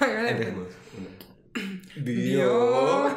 Empecemos. 0.00 0.68
Vio. 1.96 3.10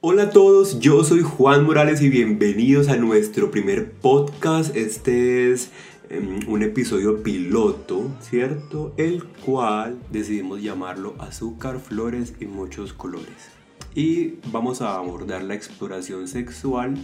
Hola 0.00 0.22
a 0.24 0.30
todos, 0.30 0.80
yo 0.80 1.04
soy 1.04 1.22
Juan 1.22 1.64
Morales 1.64 2.00
y 2.00 2.08
bienvenidos 2.08 2.88
a 2.88 2.96
nuestro 2.96 3.52
primer 3.52 3.92
podcast. 3.92 4.74
Este 4.74 5.52
es 5.52 5.70
em, 6.08 6.40
un 6.48 6.62
episodio 6.62 7.22
piloto, 7.22 8.10
¿cierto? 8.20 8.94
El 8.96 9.24
cual 9.24 9.98
decidimos 10.10 10.60
llamarlo 10.60 11.14
Azúcar, 11.18 11.78
Flores 11.78 12.34
y 12.40 12.46
Muchos 12.46 12.92
Colores. 12.92 13.57
Y 13.94 14.34
vamos 14.52 14.80
a 14.82 14.96
abordar 14.96 15.42
la 15.42 15.54
exploración 15.54 16.28
sexual 16.28 16.94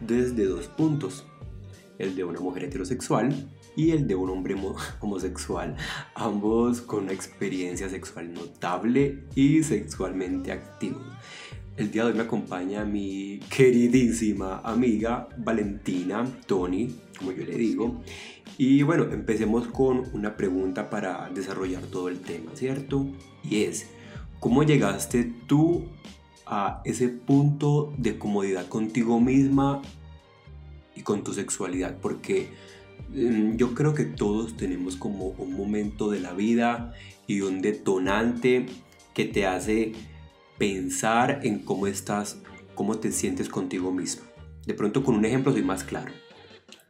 desde 0.00 0.44
dos 0.46 0.68
puntos. 0.68 1.24
El 1.98 2.14
de 2.16 2.24
una 2.24 2.40
mujer 2.40 2.64
heterosexual 2.64 3.48
y 3.76 3.90
el 3.90 4.06
de 4.06 4.14
un 4.14 4.30
hombre 4.30 4.54
mo- 4.54 4.76
homosexual, 5.00 5.76
ambos 6.14 6.80
con 6.80 7.04
una 7.04 7.12
experiencia 7.12 7.88
sexual 7.88 8.32
notable 8.32 9.24
y 9.34 9.62
sexualmente 9.62 10.52
activos. 10.52 11.02
El 11.76 11.90
día 11.90 12.04
de 12.04 12.10
hoy 12.12 12.16
me 12.16 12.22
acompaña 12.22 12.84
mi 12.84 13.40
queridísima 13.50 14.60
amiga 14.60 15.28
Valentina, 15.38 16.24
Tony, 16.46 16.94
como 17.18 17.32
yo 17.32 17.44
le 17.44 17.56
digo. 17.56 18.00
Y 18.58 18.82
bueno, 18.84 19.04
empecemos 19.10 19.66
con 19.66 20.04
una 20.12 20.36
pregunta 20.36 20.88
para 20.88 21.28
desarrollar 21.34 21.82
todo 21.86 22.08
el 22.08 22.20
tema, 22.20 22.52
¿cierto? 22.54 23.08
Y 23.42 23.64
es, 23.64 23.88
¿cómo 24.38 24.62
llegaste 24.62 25.32
tú 25.48 25.86
a 26.46 26.82
ese 26.84 27.08
punto 27.08 27.92
de 27.96 28.18
comodidad 28.18 28.68
contigo 28.68 29.20
misma 29.20 29.82
y 30.94 31.02
con 31.02 31.24
tu 31.24 31.32
sexualidad? 31.32 31.98
Porque 32.00 32.48
mm, 33.10 33.56
yo 33.56 33.74
creo 33.74 33.94
que 33.94 34.04
todos 34.04 34.56
tenemos 34.56 34.96
como 34.96 35.28
un 35.38 35.56
momento 35.56 36.10
de 36.10 36.20
la 36.20 36.32
vida 36.32 36.94
y 37.26 37.40
un 37.40 37.60
detonante 37.60 38.66
que 39.14 39.24
te 39.24 39.46
hace 39.46 39.92
pensar 40.58 41.40
en 41.42 41.60
cómo 41.60 41.86
estás, 41.86 42.38
cómo 42.74 42.98
te 42.98 43.12
sientes 43.12 43.48
contigo 43.48 43.92
mismo. 43.92 44.24
De 44.66 44.74
pronto 44.74 45.04
con 45.04 45.14
un 45.14 45.24
ejemplo 45.24 45.52
soy 45.52 45.62
más 45.62 45.84
claro. 45.84 46.12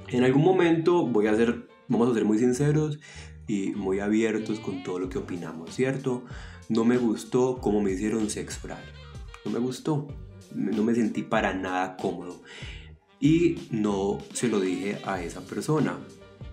En 0.09 0.23
algún 0.25 0.43
momento 0.43 1.07
voy 1.07 1.27
a 1.27 1.35
ser, 1.35 1.69
vamos 1.89 2.11
a 2.11 2.15
ser 2.15 2.25
muy 2.25 2.39
sinceros 2.39 2.99
y 3.47 3.71
muy 3.73 4.01
abiertos 4.01 4.61
con 4.61 4.83
todo 4.83 4.99
lo 4.99 5.09
que 5.09 5.19
opinamos, 5.19 5.75
¿cierto? 5.75 6.25
No 6.69 6.85
me 6.85 6.97
gustó 6.97 7.59
cómo 7.61 7.81
me 7.81 7.93
hicieron 7.93 8.31
sexo 8.31 8.61
oral. 8.65 8.83
No 9.45 9.51
me 9.51 9.59
gustó. 9.59 10.09
No 10.55 10.83
me 10.83 10.95
sentí 10.95 11.23
para 11.23 11.55
nada 11.55 11.97
cómodo. 11.97 12.43
Y 13.21 13.57
no 13.71 14.19
se 14.33 14.49
lo 14.49 14.61
dije 14.61 14.99
a 15.05 15.23
esa 15.23 15.41
persona. 15.41 15.99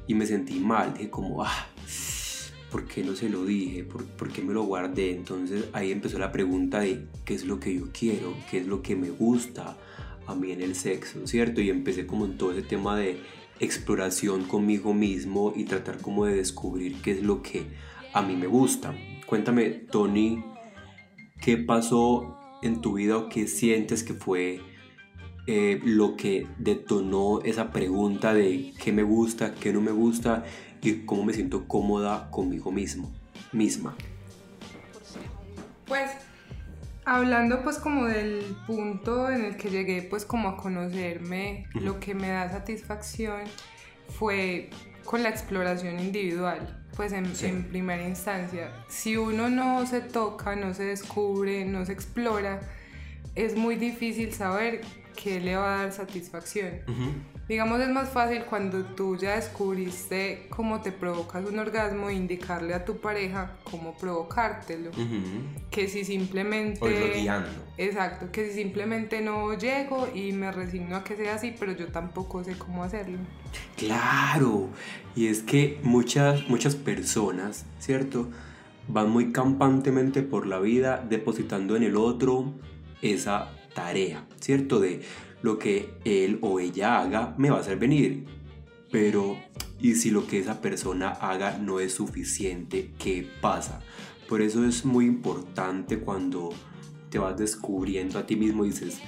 Y 0.08 0.16
me 0.16 0.26
sentí 0.26 0.60
mal. 0.60 0.94
Dije 0.94 1.10
como, 1.10 1.44
ah, 1.44 1.68
¿por 2.72 2.88
qué 2.88 3.04
no 3.04 3.16
se 3.16 3.30
lo 3.30 3.46
dije? 3.46 3.84
¿Por, 3.84 4.06
por 4.06 4.30
qué 4.32 4.42
me 4.42 4.54
lo 4.54 4.64
guardé? 4.64 5.12
Entonces 5.12 5.66
ahí 5.74 5.92
empezó 5.92 6.18
la 6.18 6.32
pregunta 6.32 6.80
de 6.80 7.08
qué 7.26 7.34
es 7.34 7.46
lo 7.46 7.60
que 7.60 7.76
yo 7.76 7.90
quiero, 7.92 8.34
qué 8.50 8.60
es 8.60 8.68
lo 8.68 8.82
que 8.82 8.96
me 8.96 9.10
gusta 9.10 9.78
a 10.28 10.36
mí 10.36 10.52
en 10.52 10.62
el 10.62 10.76
sexo, 10.76 11.28
¿cierto? 11.28 11.62
Y 11.62 11.70
empecé 11.70 12.08
como 12.08 12.26
en 12.26 12.38
todo 12.38 12.52
ese 12.52 12.62
tema 12.62 12.98
de 12.98 13.22
exploración 13.60 14.46
conmigo 14.46 14.94
mismo 14.94 15.54
y 15.56 15.66
tratar 15.66 16.00
como 16.00 16.26
de 16.26 16.36
descubrir 16.36 17.02
qué 17.02 17.12
es 17.12 17.24
lo 17.24 17.42
que 17.42 17.68
a 18.14 18.22
mí 18.22 18.36
me 18.36 18.48
gusta. 18.48 18.96
Cuéntame, 19.26 19.70
Tony, 19.70 20.44
¿qué 21.40 21.58
pasó 21.58 22.38
en 22.62 22.82
tu 22.82 22.94
vida 22.94 23.18
o 23.18 23.30
qué 23.30 23.48
sientes 23.48 24.04
que 24.04 24.14
fue 24.14 24.62
eh, 25.48 25.80
lo 25.84 26.16
que 26.16 26.48
detonó 26.58 27.42
esa 27.42 27.72
pregunta 27.72 28.34
de 28.34 28.74
qué 28.82 28.92
me 28.92 29.04
gusta, 29.04 29.56
qué 29.56 29.74
no 29.74 29.82
me 29.82 29.92
gusta 29.92 30.44
y 30.82 31.06
cómo 31.06 31.24
me 31.24 31.34
siento 31.34 31.68
cómoda 31.68 32.30
conmigo 32.30 32.72
mismo, 32.72 33.12
misma. 33.52 33.96
Pues 35.88 36.12
hablando 37.06 37.64
pues 37.64 37.80
como 37.80 38.06
del 38.06 38.56
punto 38.68 39.30
en 39.30 39.46
el 39.46 39.58
que 39.58 39.70
llegué 39.70 40.04
pues 40.04 40.26
como 40.26 40.50
a 40.50 40.58
conocerme, 40.58 41.66
lo 41.74 42.00
que 42.00 42.14
me 42.14 42.30
da 42.30 42.50
satisfacción 42.50 43.42
fue 44.10 44.70
con 45.06 45.24
la 45.24 45.30
exploración 45.30 46.00
individual, 46.00 46.84
pues 46.96 47.12
en, 47.14 47.36
Sí. 47.36 47.48
en 47.48 47.64
primera 47.64 48.08
instancia. 48.08 48.72
Si 48.90 49.18
uno 49.18 49.50
no 49.50 49.86
se 49.86 50.02
toca, 50.02 50.56
no 50.56 50.74
se 50.74 50.84
descubre, 50.86 51.66
no 51.66 51.86
se 51.86 51.94
explora, 51.94 52.60
es 53.36 53.56
muy 53.56 53.76
difícil 53.76 54.34
saber 54.34 54.82
qué 55.16 55.40
le 55.40 55.56
va 55.56 55.76
a 55.80 55.84
dar 55.84 55.92
satisfacción. 55.94 56.82
Digamos, 57.52 57.82
es 57.82 57.90
más 57.90 58.08
fácil 58.08 58.46
cuando 58.46 58.82
tú 58.82 59.18
ya 59.18 59.36
descubriste 59.36 60.48
cómo 60.50 60.80
te 60.80 60.94
provocas 60.94 61.44
un 61.44 61.60
orgasmo 61.60 62.08
e 62.08 62.14
indicarle 62.14 62.74
a 62.74 62.86
tu 62.86 63.02
pareja 63.02 63.58
cómo 63.70 63.94
provocártelo. 63.98 64.90
Que 65.70 65.90
si 65.90 66.06
simplemente... 66.06 66.80
O 66.82 66.90
irlo 66.90 67.14
guiando. 67.14 67.50
Exacto, 67.78 68.32
que 68.32 68.48
si 68.48 68.54
simplemente 68.54 69.20
no 69.20 69.54
llego 69.58 70.08
y 70.16 70.32
me 70.32 70.50
resigno 70.50 70.96
a 70.96 71.04
que 71.04 71.18
sea 71.18 71.36
así, 71.36 71.54
pero 71.60 71.74
yo 71.74 71.90
tampoco 71.90 72.42
sé 72.42 72.58
cómo 72.58 72.86
hacerlo. 72.86 73.18
Claro, 73.76 74.70
y 75.14 75.28
es 75.28 75.42
que 75.42 75.78
muchas, 75.84 76.48
muchas 76.48 76.78
personas, 76.78 77.66
¿cierto? 77.80 78.30
Van 78.88 79.10
muy 79.10 79.34
campantemente 79.34 80.22
por 80.22 80.48
la 80.48 80.60
vida 80.60 81.06
depositando 81.06 81.76
en 81.76 81.84
el 81.84 81.98
otro 81.98 82.54
esa 83.02 83.52
tarea, 83.76 84.24
¿cierto? 84.40 84.80
De 84.80 85.02
lo 85.42 85.58
que 85.58 85.94
él 86.06 86.40
o 86.42 86.60
ella 86.60 87.00
haga 87.00 87.36
me 87.38 87.50
va 87.50 87.58
a 87.58 87.62
hacer 87.62 87.78
venir. 87.78 88.26
Pero, 88.92 89.38
¿y 89.80 89.96
si 89.96 90.12
lo 90.12 90.28
que 90.28 90.40
esa 90.40 90.62
persona 90.62 91.10
haga 91.10 91.58
no 91.58 91.80
es 91.80 91.94
suficiente? 91.94 92.92
¿Qué 93.00 93.28
pasa? 93.42 93.82
Por 94.28 94.42
eso 94.42 94.66
es 94.66 94.86
muy 94.86 95.06
importante 95.06 96.00
cuando 96.00 96.50
te 97.10 97.20
vas 97.20 97.38
descubriendo 97.38 98.20
a 98.20 98.26
ti 98.26 98.36
mismo 98.36 98.66
y 98.66 98.70
dices, 98.70 99.02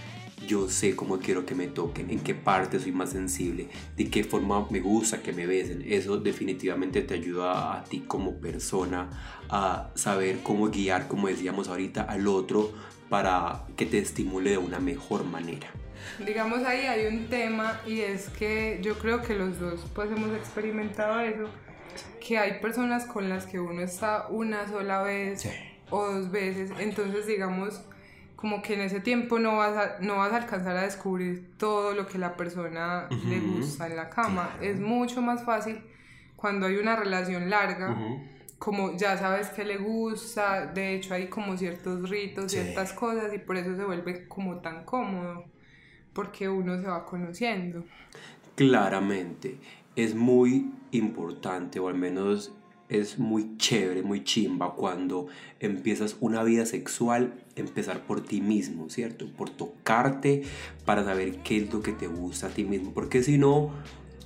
yo 0.48 0.70
sé 0.70 0.96
cómo 0.96 1.20
quiero 1.20 1.46
que 1.46 1.56
me 1.56 1.68
toquen, 1.68 2.10
en 2.10 2.20
qué 2.20 2.36
parte 2.36 2.80
soy 2.80 2.92
más 2.92 3.12
sensible, 3.12 3.70
de 3.96 4.10
qué 4.10 4.24
forma 4.24 4.68
me 4.70 4.82
gusta 4.82 5.22
que 5.22 5.32
me 5.32 5.48
besen. 5.48 5.84
Eso 5.88 6.18
definitivamente 6.18 7.02
te 7.02 7.14
ayuda 7.14 7.78
a 7.78 7.84
ti 7.84 8.04
como 8.06 8.36
persona 8.40 9.10
a 9.50 9.92
saber 9.96 10.42
cómo 10.44 10.70
guiar, 10.70 11.08
como 11.08 11.28
decíamos 11.28 11.70
ahorita, 11.70 12.04
al 12.04 12.28
otro 12.28 12.72
para 13.10 13.66
que 13.78 13.86
te 13.86 14.00
estimule 14.00 14.52
de 14.52 14.58
una 14.58 14.80
mejor 14.80 15.24
manera. 15.24 15.72
Digamos 16.25 16.64
ahí 16.66 16.81
hay 16.86 17.08
un 17.08 17.28
tema 17.30 17.80
y 17.86 18.02
es 18.02 18.30
que 18.30 18.80
yo 18.81 18.97
creo 19.00 19.22
que 19.22 19.34
los 19.36 19.59
dos 19.59 19.86
pues 19.96 20.12
hemos 20.12 20.36
experimentado 20.38 21.19
eso, 21.22 21.50
que 22.25 22.38
hay 22.38 22.59
personas 22.59 23.06
con 23.06 23.30
las 23.30 23.46
que 23.46 23.59
uno 23.59 23.81
está 23.81 24.28
una 24.30 24.68
sola 24.68 25.02
vez 25.02 25.42
Sí. 25.42 25.50
o 25.90 26.06
dos 26.06 26.31
veces, 26.31 26.72
entonces 26.80 27.25
digamos 27.28 27.81
como 28.36 28.62
que 28.62 28.74
en 28.74 28.81
ese 28.81 29.00
tiempo 29.00 29.40
no 29.40 29.58
vas 29.58 29.78
a, 29.78 29.96
no 30.02 30.18
vas 30.18 30.34
a 30.34 30.38
alcanzar 30.38 30.75
a 30.75 30.81
descubrir 30.84 31.56
todo 31.58 31.94
lo 31.94 32.06
que 32.08 32.18
la 32.18 32.36
persona 32.36 33.08
le 33.30 33.40
gusta 33.40 33.88
en 33.88 33.96
la 33.96 34.09
cama. 34.09 34.50
Claro. 34.59 34.63
Es 34.74 34.80
mucho 34.81 35.22
más 35.22 35.44
fácil 35.46 35.81
cuando 36.36 36.66
hay 36.66 36.75
una 36.75 36.97
relación 36.97 37.50
larga. 37.50 37.96
Como 38.59 38.97
ya 38.97 39.18
sabes 39.18 39.47
que 39.50 39.63
le 39.63 39.78
gusta, 39.78 40.66
de 40.68 40.94
hecho 40.96 41.13
hay 41.13 41.28
como 41.28 41.56
ciertos 41.58 42.09
ritos, 42.09 42.52
Sí. 42.52 42.59
ciertas 42.59 42.92
cosas 42.94 43.34
y 43.34 43.38
por 43.38 43.56
eso 43.56 43.75
se 43.78 43.84
vuelve 43.86 44.28
como 44.28 44.58
tan 44.59 44.84
cómodo, 44.84 45.46
porque 46.13 46.47
uno 46.50 46.79
se 46.79 46.88
va 46.88 47.06
conociendo. 47.06 47.84
Claramente, 48.56 49.57
es 49.96 50.16
muy 50.16 50.72
importante, 50.91 51.79
o 51.79 51.88
al 51.88 51.96
menos 51.96 52.53
es 52.90 53.18
muy 53.18 53.57
chévere, 53.57 54.03
muy 54.03 54.24
chimba 54.24 54.75
cuando 54.75 55.28
empiezas 55.59 56.18
una 56.19 56.44
vida 56.44 56.66
sexual, 56.66 57.34
empezar 57.56 58.06
por 58.06 58.22
ti 58.22 58.41
mismo, 58.41 58.90
¿cierto? 58.90 59.28
Por 59.35 59.50
tocarte 59.50 60.44
para 60.86 61.04
saber 61.04 61.38
qué 61.44 61.57
es 61.57 61.74
lo 61.74 61.81
que 61.81 61.94
te 61.94 62.07
gusta 62.07 62.48
a 62.48 62.50
ti 62.50 62.63
mismo, 62.63 62.92
porque 62.94 63.24
si 63.24 63.38
no, 63.38 63.71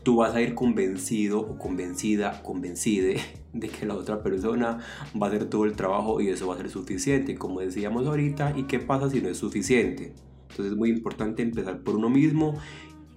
tú 0.04 0.18
vas 0.18 0.36
a 0.36 0.42
ir 0.42 0.56
convencido 0.56 1.40
o 1.40 1.58
convencida, 1.58 2.42
convencide 2.44 3.22
de 3.54 3.70
que 3.70 3.86
la 3.86 3.96
otra 3.96 4.22
persona 4.22 4.80
va 5.20 5.28
a 5.28 5.30
hacer 5.30 5.46
todo 5.50 5.66
el 5.66 5.74
trabajo 5.74 6.20
y 6.20 6.30
eso 6.30 6.48
va 6.48 6.56
a 6.56 6.58
ser 6.58 6.70
suficiente, 6.70 7.36
como 7.36 7.62
decíamos 7.62 8.06
ahorita, 8.06 8.54
¿y 8.58 8.64
qué 8.64 8.80
pasa 8.80 9.10
si 9.10 9.22
no 9.22 9.30
es 9.30 9.38
suficiente? 9.38 10.14
Entonces 10.50 10.74
es 10.74 10.78
muy 10.78 10.90
importante 10.90 11.42
empezar 11.44 11.80
por 11.80 11.96
uno 11.96 12.10
mismo 12.10 12.58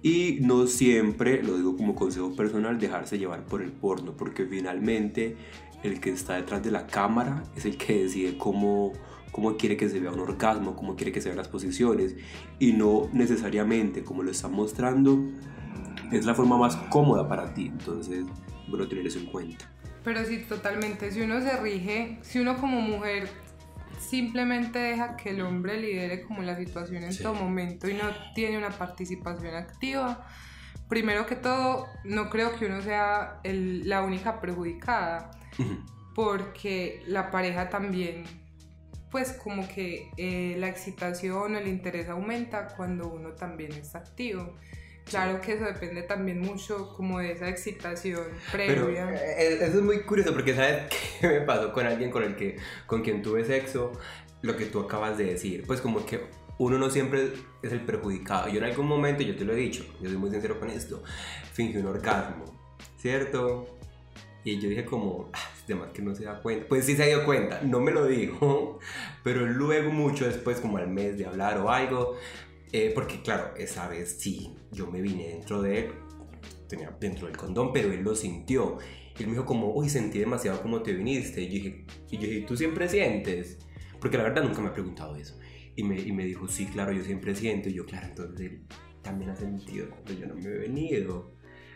y 0.03 0.39
no 0.41 0.65
siempre, 0.65 1.43
lo 1.43 1.57
digo 1.57 1.77
como 1.77 1.93
consejo 1.93 2.35
personal, 2.35 2.79
dejarse 2.79 3.19
llevar 3.19 3.45
por 3.45 3.61
el 3.61 3.71
porno, 3.71 4.17
porque 4.17 4.45
finalmente 4.45 5.37
el 5.83 5.99
que 5.99 6.11
está 6.11 6.35
detrás 6.35 6.63
de 6.63 6.71
la 6.71 6.87
cámara 6.87 7.43
es 7.55 7.65
el 7.65 7.77
que 7.77 8.03
decide 8.03 8.37
cómo, 8.37 8.93
cómo 9.31 9.57
quiere 9.57 9.77
que 9.77 9.89
se 9.89 9.99
vea 9.99 10.11
un 10.11 10.19
orgasmo, 10.19 10.75
cómo 10.75 10.95
quiere 10.95 11.11
que 11.11 11.21
se 11.21 11.29
vean 11.29 11.37
las 11.37 11.47
posiciones, 11.47 12.15
y 12.57 12.73
no 12.73 13.09
necesariamente 13.13 14.03
como 14.03 14.23
lo 14.23 14.31
está 14.31 14.47
mostrando, 14.47 15.23
es 16.11 16.25
la 16.25 16.33
forma 16.33 16.57
más 16.57 16.75
cómoda 16.89 17.27
para 17.27 17.53
ti. 17.53 17.67
Entonces, 17.67 18.25
bueno, 18.67 18.87
tener 18.87 19.05
eso 19.05 19.19
en 19.19 19.27
cuenta. 19.27 19.71
Pero 20.03 20.25
sí, 20.25 20.39
totalmente, 20.49 21.11
si 21.11 21.21
uno 21.21 21.41
se 21.41 21.57
rige, 21.57 22.17
si 22.23 22.39
uno 22.39 22.57
como 22.57 22.81
mujer 22.81 23.29
simplemente 24.01 24.79
deja 24.79 25.15
que 25.15 25.29
el 25.29 25.41
hombre 25.41 25.79
lidere 25.79 26.23
como 26.23 26.41
la 26.41 26.57
situación 26.57 27.03
en 27.03 27.17
todo 27.17 27.33
momento 27.33 27.87
y 27.87 27.93
no 27.93 28.03
tiene 28.33 28.57
una 28.57 28.69
participación 28.69 29.55
activa, 29.55 30.25
primero 30.89 31.25
que 31.25 31.35
todo, 31.35 31.87
no 32.03 32.29
creo 32.29 32.55
que 32.57 32.65
uno 32.65 32.81
sea 32.81 33.39
la 33.43 34.01
única 34.01 34.41
perjudicada, 34.41 35.31
porque 36.15 37.03
la 37.07 37.31
pareja 37.31 37.69
también, 37.69 38.25
pues 39.09 39.33
como 39.33 39.67
que 39.67 40.09
eh, 40.17 40.55
la 40.57 40.67
excitación 40.67 41.55
o 41.55 41.57
el 41.57 41.67
interés 41.67 42.09
aumenta 42.09 42.67
cuando 42.75 43.07
uno 43.07 43.33
también 43.33 43.71
está 43.73 43.99
activo. 43.99 44.57
Claro 45.11 45.41
que 45.41 45.53
eso 45.53 45.65
depende 45.65 46.03
también 46.03 46.39
mucho 46.39 46.93
como 46.95 47.19
de 47.19 47.33
esa 47.33 47.49
excitación 47.49 48.23
previa. 48.51 48.75
Pero, 48.75 48.89
eh, 48.89 49.53
eso 49.61 49.77
es 49.77 49.83
muy 49.83 50.01
curioso 50.01 50.33
porque 50.33 50.55
sabes 50.55 50.83
qué 51.21 51.27
me 51.27 51.41
pasó 51.41 51.71
con 51.71 51.85
alguien 51.85 52.09
con 52.09 52.23
el 52.23 52.35
que 52.35 52.57
con 52.87 53.03
quien 53.03 53.21
tuve 53.21 53.45
sexo, 53.45 53.91
lo 54.41 54.57
que 54.57 54.65
tú 54.65 54.79
acabas 54.79 55.17
de 55.17 55.25
decir, 55.25 55.63
pues 55.67 55.81
como 55.81 56.05
que 56.05 56.21
uno 56.57 56.77
no 56.77 56.89
siempre 56.89 57.33
es 57.61 57.71
el 57.71 57.81
perjudicado. 57.81 58.47
Yo 58.49 58.59
en 58.59 58.65
algún 58.65 58.87
momento, 58.87 59.23
yo 59.23 59.35
te 59.35 59.45
lo 59.45 59.53
he 59.53 59.57
dicho, 59.57 59.83
yo 60.01 60.09
soy 60.09 60.17
muy 60.17 60.31
sincero 60.31 60.59
con 60.59 60.69
esto, 60.69 61.03
fingí 61.53 61.77
un 61.77 61.87
orgasmo, 61.87 62.45
¿cierto? 62.97 63.77
Y 64.43 64.59
yo 64.59 64.69
dije 64.69 64.85
como, 64.85 65.29
ah, 65.33 65.51
demás 65.67 65.89
que 65.93 66.01
no 66.01 66.15
se 66.15 66.23
da 66.23 66.41
cuenta. 66.41 66.67
Pues 66.67 66.85
sí 66.85 66.95
se 66.95 67.05
dio 67.07 67.25
cuenta, 67.25 67.61
no 67.63 67.79
me 67.79 67.91
lo 67.91 68.05
dijo, 68.05 68.79
pero 69.23 69.45
luego 69.45 69.91
mucho 69.91 70.25
después, 70.25 70.59
como 70.59 70.77
al 70.77 70.87
mes 70.87 71.17
de 71.17 71.25
hablar 71.25 71.57
o 71.59 71.69
algo, 71.69 72.17
eh, 72.71 72.91
porque 72.93 73.21
claro, 73.21 73.53
esa 73.57 73.87
vez 73.87 74.17
sí, 74.19 74.55
yo 74.71 74.87
me 74.87 75.01
vine 75.01 75.27
dentro 75.29 75.61
de 75.61 75.79
él, 75.79 75.91
tenía 76.67 76.95
dentro 76.99 77.27
del 77.27 77.35
condón, 77.35 77.73
pero 77.73 77.91
él 77.91 78.01
lo 78.01 78.15
sintió. 78.15 78.77
Y 79.17 79.23
él 79.23 79.27
me 79.27 79.33
dijo 79.33 79.45
como, 79.45 79.73
uy, 79.73 79.89
sentí 79.89 80.19
demasiado 80.19 80.61
como 80.61 80.81
te 80.81 80.93
viniste. 80.93 81.41
Y 81.41 81.47
yo 81.47 81.53
dije, 81.53 81.85
y 82.09 82.17
yo 82.17 82.27
dije 82.27 82.45
¿tú 82.47 82.55
siempre 82.55 82.87
sientes? 82.87 83.59
Porque 83.99 84.17
la 84.17 84.23
verdad 84.23 84.43
nunca 84.43 84.61
me 84.61 84.69
ha 84.69 84.73
preguntado 84.73 85.15
eso. 85.15 85.37
Y 85.75 85.83
me, 85.83 85.99
y 85.99 86.11
me 86.11 86.25
dijo, 86.25 86.47
sí, 86.47 86.65
claro, 86.65 86.91
yo 86.91 87.03
siempre 87.03 87.35
siento. 87.35 87.69
Y 87.69 87.73
yo, 87.73 87.85
claro, 87.85 88.07
entonces 88.07 88.39
él 88.39 88.61
también 89.01 89.31
ha 89.31 89.35
sentido 89.35 89.89
cuando 89.89 90.13
yo 90.13 90.27
no 90.27 90.35
me 90.35 90.45
he 90.45 90.57
venido. 90.59 91.33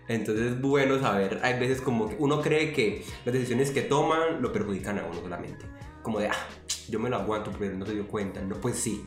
Entonces 0.08 0.52
es 0.52 0.62
bueno 0.62 1.00
saber, 1.00 1.40
hay 1.42 1.60
veces 1.60 1.82
como 1.82 2.08
que 2.08 2.16
uno 2.20 2.40
cree 2.40 2.72
que 2.72 3.04
las 3.26 3.34
decisiones 3.34 3.72
que 3.72 3.82
toman 3.82 4.42
lo 4.42 4.54
perjudican 4.54 5.00
a 5.00 5.06
uno 5.06 5.20
solamente. 5.20 5.66
Como 6.04 6.20
de, 6.20 6.28
ah, 6.28 6.48
yo 6.90 7.00
me 7.00 7.10
lo 7.10 7.18
aguanto, 7.18 7.52
pero 7.58 7.76
no 7.76 7.86
se 7.86 7.94
dio 7.94 8.08
cuenta. 8.08 8.42
No, 8.42 8.56
pues 8.62 8.76
sí, 8.76 9.04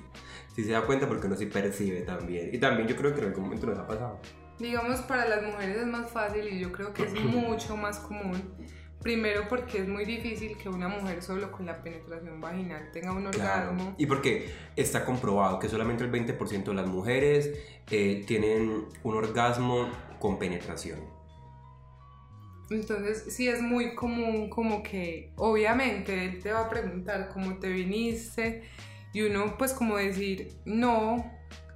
sí 0.59 0.65
se 0.65 0.73
da 0.73 0.83
cuenta 0.83 1.07
porque 1.07 1.29
uno 1.29 1.37
sí 1.37 1.47
percibe 1.47 2.01
también. 2.01 2.51
Y 2.53 2.59
también 2.59 2.89
yo 2.89 2.97
creo 2.97 3.15
que 3.15 3.21
en 3.21 3.29
algún 3.29 3.45
momento 3.45 3.69
nos 3.69 3.79
ha 3.79 3.87
pasado. 3.87 4.19
Digamos, 4.59 4.99
para 5.03 5.29
las 5.29 5.41
mujeres 5.45 5.77
es 5.77 5.87
más 5.87 6.11
fácil 6.11 6.49
y 6.49 6.59
yo 6.59 6.73
creo 6.73 6.93
que 6.93 7.05
es 7.05 7.15
mucho 7.15 7.77
más 7.77 8.01
común 8.01 8.43
Primero 9.01 9.47
porque 9.49 9.79
es 9.79 9.89
muy 9.89 10.05
difícil 10.05 10.57
que 10.57 10.69
una 10.69 10.89
mujer 10.89 11.23
solo 11.23 11.53
con 11.53 11.67
la 11.67 11.81
penetración 11.81 12.41
vaginal 12.41 12.91
tenga 12.93 13.13
un 13.13 13.29
orgasmo. 13.29 13.95
Y 13.97 14.07
porque 14.07 14.51
está 14.75 15.05
comprobado 15.05 15.61
que 15.61 15.69
solamente 15.69 16.03
el 16.03 16.11
20% 16.11 16.65
de 16.65 16.75
las 16.75 16.87
mujeres 16.89 17.53
eh, 17.93 18.25
tienen 18.27 18.87
un 19.05 19.15
orgasmo 19.15 19.89
con 20.19 20.41
penetración. 20.41 20.99
Entonces 22.71 23.33
sí 23.33 23.49
es 23.49 23.63
muy 23.63 23.95
común 23.95 24.51
como 24.51 24.83
que 24.83 25.33
obviamente 25.37 26.25
él 26.25 26.43
te 26.43 26.53
va 26.53 26.63
a 26.63 26.69
preguntar 26.69 27.29
cómo 27.33 27.59
te 27.59 27.69
viniste 27.69 28.65
y 29.13 29.23
uno 29.23 29.57
pues 29.57 29.73
como 29.73 29.97
decir 29.97 30.53
no 30.65 31.33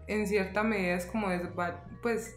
en 0.06 0.26
cierta 0.26 0.62
medida 0.62 0.94
es 0.94 1.06
como 1.06 1.28
pues 2.02 2.34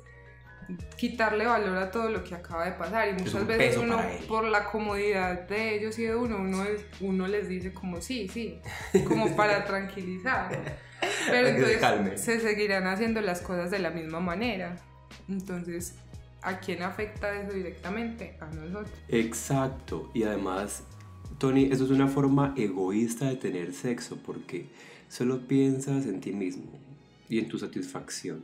quitarle 0.98 1.46
valor 1.46 1.78
a 1.78 1.92
todo 1.92 2.10
lo 2.10 2.24
que 2.24 2.36
acaba 2.36 2.66
de 2.66 2.72
pasar. 2.72 3.10
Y 3.10 3.14
muchas 3.14 3.46
veces 3.46 3.78
uno 3.78 4.00
por 4.28 4.46
la 4.46 4.66
comodidad 4.66 5.48
de 5.48 5.76
ellos 5.76 5.98
y 6.00 6.04
de 6.04 6.16
uno 6.16 6.38
uno, 6.38 6.64
uno 7.02 7.28
les 7.28 7.48
dice 7.48 7.74
como 7.74 8.02
sí 8.02 8.28
sí 8.28 8.60
como 9.08 9.36
para 9.36 9.66
tranquilizar. 9.66 10.80
Pero 11.30 11.48
entonces 11.50 12.22
se 12.22 12.40
seguirán 12.40 12.88
haciendo 12.88 13.22
las 13.22 13.42
cosas 13.42 13.72
de 13.72 13.80
la 13.80 13.92
misma 13.92 14.20
manera. 14.20 14.78
Entonces 15.28 15.96
¿a 16.42 16.60
quién 16.60 16.84
afecta 16.84 17.34
eso 17.42 17.54
directamente? 17.54 18.38
a 18.40 18.46
nosotros. 18.48 18.90
Exacto. 19.08 20.10
Y 20.14 20.24
además 20.24 20.84
Tony 21.38 21.66
eso 21.66 21.84
es 21.84 21.92
una 21.92 22.08
forma 22.08 22.54
egoísta 22.56 23.28
de 23.28 23.36
tener 23.36 23.74
sexo 23.74 24.18
porque 24.26 24.68
solo 25.10 25.48
piensas 25.48 26.06
en 26.06 26.22
ti 26.22 26.32
mismo 26.32 26.72
y 27.30 27.40
en 27.40 27.48
tu 27.48 27.60
satisfacción 27.60 28.44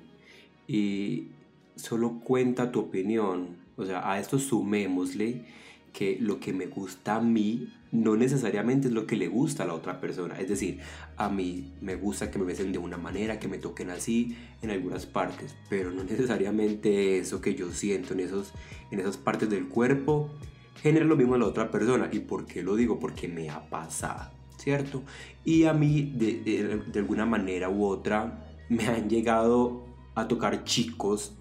y 0.68 1.28
solo 1.76 2.20
cuenta 2.20 2.72
tu 2.72 2.80
opinión. 2.80 3.58
O 3.78 3.86
sea, 3.86 4.10
a 4.10 4.20
esto 4.20 4.40
sumémosle 4.40 5.46
que 5.94 6.18
lo 6.20 6.40
que 6.40 6.54
me 6.54 6.68
gusta 6.68 7.16
a 7.16 7.22
mí 7.22 7.74
no 7.92 8.16
necesariamente 8.16 8.88
es 8.88 8.94
lo 8.94 9.06
que 9.06 9.18
le 9.18 9.28
gusta 9.28 9.64
a 9.64 9.68
la 9.68 9.74
otra 9.74 10.00
persona. 10.00 10.40
Es 10.40 10.48
decir, 10.48 10.80
a 11.18 11.30
mí 11.30 11.74
me 11.82 11.96
gusta 11.96 12.32
que 12.32 12.40
me 12.40 12.46
besen 12.46 12.72
de 12.72 12.78
una 12.78 12.98
manera, 12.98 13.40
que 13.40 13.48
me 13.48 13.58
toquen 13.58 13.90
así 13.90 14.38
en 14.62 14.70
algunas 14.70 15.06
partes, 15.06 15.56
pero 15.70 15.92
no 15.92 16.04
necesariamente 16.04 17.18
eso 17.18 17.42
que 17.42 17.56
yo 17.56 17.72
siento 17.72 18.14
en, 18.14 18.22
esos, 18.22 18.54
en 18.92 19.00
esas 19.00 19.18
partes 19.18 19.50
del 19.50 19.68
cuerpo 19.68 20.30
genera 20.82 21.06
lo 21.06 21.16
mismo 21.16 21.36
a 21.36 21.38
la 21.38 21.46
otra 21.46 21.72
persona. 21.72 22.10
¿Y 22.12 22.20
por 22.20 22.46
qué 22.46 22.64
lo 22.64 22.76
digo? 22.76 23.00
Porque 23.00 23.28
me 23.28 23.50
ha 23.50 23.70
pasado, 23.70 24.32
¿cierto? 24.58 25.04
Y 25.44 25.66
a 25.66 25.74
mí, 25.74 26.14
de, 26.16 26.84
de 26.92 27.00
alguna 27.00 27.26
manera 27.26 27.70
u 27.70 27.86
otra, 27.86 28.46
me 28.70 28.88
han 28.88 29.10
llegado 29.10 29.86
a 30.16 30.28
tocar 30.28 30.64
chicos 30.64 31.34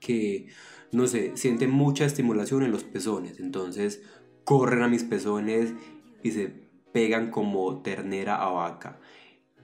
que, 0.00 0.48
no 0.92 1.06
sé, 1.06 1.36
sienten 1.36 1.70
mucha 1.70 2.04
estimulación 2.04 2.62
en 2.62 2.72
los 2.72 2.84
pezones. 2.84 3.40
Entonces 3.40 4.02
corren 4.44 4.82
a 4.82 4.88
mis 4.88 5.04
pezones 5.04 5.74
y 6.22 6.32
se 6.32 6.48
pegan 6.92 7.30
como 7.30 7.82
ternera 7.82 8.36
a 8.36 8.50
vaca. 8.50 9.00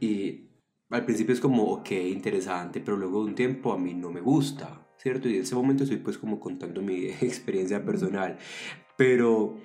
Y 0.00 0.50
al 0.90 1.04
principio 1.04 1.34
es 1.34 1.40
como, 1.40 1.64
ok, 1.72 1.90
interesante, 1.90 2.80
pero 2.80 2.96
luego 2.96 3.24
de 3.24 3.30
un 3.30 3.34
tiempo 3.34 3.72
a 3.72 3.78
mí 3.78 3.94
no 3.94 4.10
me 4.10 4.20
gusta, 4.20 4.85
¿cierto? 5.06 5.28
Y 5.28 5.36
en 5.36 5.42
ese 5.42 5.54
momento 5.54 5.84
estoy 5.84 5.98
pues 5.98 6.18
como 6.18 6.40
contando 6.40 6.82
mi 6.82 7.06
experiencia 7.20 7.84
personal. 7.84 8.38
Pero 8.96 9.56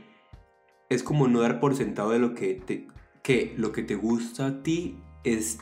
es 0.87 1.01
como 1.01 1.27
no 1.27 1.41
dar 1.41 1.59
por 1.59 1.75
sentado 1.75 2.11
de 2.11 2.19
lo 2.19 2.35
que 2.35 2.53
te, 2.53 2.87
que 3.23 3.55
lo 3.57 3.71
que 3.71 3.81
te 3.81 3.95
gusta 3.95 4.45
a 4.45 4.61
ti 4.61 5.01
es 5.23 5.57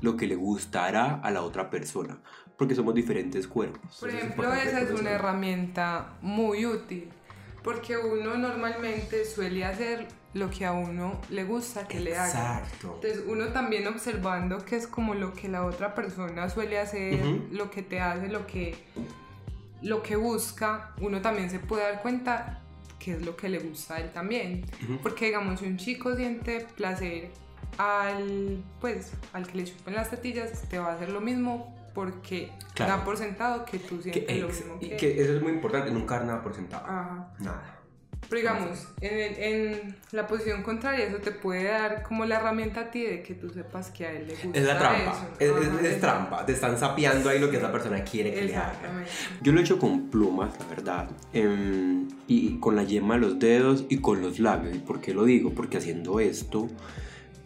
lo 0.00 0.16
que 0.16 0.26
le 0.26 0.34
gustará 0.34 1.14
a 1.14 1.30
la 1.30 1.42
otra 1.42 1.70
persona 1.70 2.20
porque 2.56 2.74
somos 2.74 2.94
diferentes 2.94 3.46
cuerpos. 3.46 3.98
Por 4.00 4.10
ejemplo, 4.10 4.52
esa 4.52 4.80
es 4.80 4.90
una 4.90 5.10
herramienta 5.10 6.16
muy 6.22 6.64
útil, 6.66 7.10
porque 7.62 7.96
uno 7.98 8.36
normalmente 8.36 9.24
suele 9.24 9.64
hacer 9.64 10.08
lo 10.36 10.50
que 10.50 10.66
a 10.66 10.72
uno 10.72 11.20
le 11.30 11.44
gusta 11.44 11.88
que 11.88 11.98
le 12.00 12.16
haga. 12.16 12.28
Exacto. 12.28 12.92
Entonces 12.96 13.24
uno 13.26 13.48
también 13.48 13.86
observando 13.86 14.64
que 14.64 14.76
es 14.76 14.86
como 14.86 15.14
lo 15.14 15.32
que 15.32 15.48
la 15.48 15.64
otra 15.64 15.94
persona 15.94 16.48
suele 16.50 16.78
hacer, 16.78 17.18
lo 17.50 17.70
que 17.70 17.82
te 17.82 18.00
hace, 18.00 18.28
lo 18.28 18.46
que, 18.46 18.76
lo 19.82 20.02
que 20.02 20.16
busca, 20.16 20.92
uno 21.00 21.22
también 21.22 21.50
se 21.50 21.58
puede 21.58 21.84
dar 21.84 22.02
cuenta 22.02 22.60
que 22.98 23.14
es 23.14 23.24
lo 23.24 23.36
que 23.36 23.48
le 23.48 23.60
gusta 23.60 23.96
a 23.96 24.00
él 24.00 24.12
también. 24.12 24.66
Porque 25.02 25.26
digamos, 25.26 25.60
si 25.60 25.66
un 25.66 25.78
chico 25.78 26.14
siente 26.14 26.66
placer 26.76 27.30
al, 27.78 28.62
pues, 28.80 29.12
al 29.32 29.46
que 29.46 29.58
le 29.58 29.64
chupen 29.64 29.94
las 29.94 30.10
tetillas, 30.10 30.62
te 30.68 30.78
va 30.78 30.88
a 30.88 30.94
hacer 30.94 31.08
lo 31.08 31.20
mismo 31.20 31.74
porque 31.94 32.52
da 32.76 33.02
por 33.04 33.16
sentado 33.16 33.64
que 33.64 33.78
tú 33.78 34.02
sientes 34.02 34.38
lo 34.38 34.48
mismo. 34.48 34.78
Que... 34.80 34.96
Que 34.98 35.22
eso 35.22 35.32
es 35.32 35.42
muy 35.42 35.52
importante, 35.52 35.90
nunca 35.90 36.16
dar 36.16 36.26
nada 36.26 36.42
por 36.42 36.54
sentado. 36.54 36.84
Ajá. 36.84 37.32
Nada. 37.38 37.76
Pero 38.28 38.40
digamos, 38.40 38.88
en, 39.00 39.42
en, 39.42 39.96
la 40.10 40.26
posición 40.26 40.62
contraria, 40.62 41.06
eso 41.06 41.18
te 41.18 41.30
puede 41.30 41.64
dar 41.64 42.02
como 42.02 42.24
la 42.24 42.36
herramienta 42.36 42.80
a 42.80 42.90
ti 42.90 43.02
de 43.02 43.22
que 43.22 43.34
tú 43.34 43.50
sepas 43.50 43.90
que 43.90 44.04
a 44.04 44.12
él 44.12 44.26
le 44.26 44.34
gusta. 44.34 44.58
Es 44.58 44.66
la 44.66 44.78
trampa, 44.78 45.28
Es, 45.38 45.52
es, 45.84 46.00
trampa. 46.00 46.44
Te 46.44 46.52
están 46.52 46.76
sapeando 46.76 47.28
ahí 47.28 47.38
lo 47.38 47.50
que 47.50 47.58
esa 47.58 47.70
persona 47.70 48.02
quiere 48.02 48.34
que 48.34 48.42
le 48.42 48.56
haga. 48.56 49.04
Yo 49.42 49.52
lo 49.52 49.60
he 49.60 49.62
hecho 49.62 49.78
con 49.78 50.10
plumas, 50.10 50.58
la 50.58 50.66
verdad. 50.66 51.08
Em, 51.32 52.08
y 52.26 52.58
con 52.58 52.74
la 52.74 52.82
yema 52.82 53.14
de 53.14 53.20
los 53.20 53.38
dedos 53.38 53.84
y 53.88 53.98
con 53.98 54.20
los 54.22 54.40
labios. 54.40 54.74
¿Y 54.74 54.80
por 54.80 55.00
qué 55.00 55.14
lo 55.14 55.24
digo? 55.24 55.52
Porque 55.54 55.76
haciendo 55.76 56.18
esto 56.18 56.68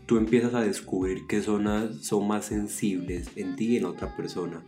tú 0.07 0.17
empiezas 0.17 0.55
a 0.55 0.61
descubrir 0.63 1.29
qué 1.29 1.41
zonas 1.41 1.99
son 2.03 2.27
más 2.27 2.47
sensibles 2.47 3.29
en 3.37 3.55
ti 3.55 3.67
y 3.67 3.77
en 3.77 3.85
otra 3.85 4.17
persona 4.17 4.65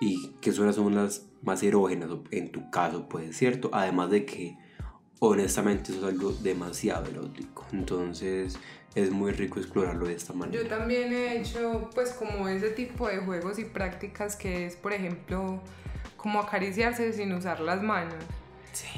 y 0.00 0.30
qué 0.40 0.50
zonas 0.50 0.76
son 0.76 0.94
las 0.94 1.26
más 1.42 1.62
erógenas 1.62 2.08
en 2.30 2.50
tu 2.50 2.70
caso, 2.70 3.06
pues, 3.06 3.36
¿cierto? 3.36 3.68
Además 3.74 4.10
de 4.10 4.24
que 4.24 4.56
honestamente 5.20 5.92
eso 5.92 6.06
es 6.06 6.14
algo 6.14 6.32
demasiado 6.32 7.06
erótico, 7.06 7.66
entonces 7.72 8.58
es 8.94 9.10
muy 9.10 9.32
rico 9.32 9.60
explorarlo 9.60 10.06
de 10.06 10.14
esta 10.14 10.32
manera. 10.32 10.62
Yo 10.62 10.68
también 10.68 11.12
he 11.12 11.40
hecho 11.40 11.90
pues 11.94 12.12
como 12.12 12.48
ese 12.48 12.70
tipo 12.70 13.08
de 13.08 13.18
juegos 13.18 13.58
y 13.58 13.64
prácticas 13.64 14.36
que 14.36 14.66
es, 14.66 14.76
por 14.76 14.92
ejemplo, 14.92 15.60
como 16.16 16.40
acariciarse 16.40 17.12
sin 17.12 17.32
usar 17.32 17.60
las 17.60 17.82
manos. 17.82 18.16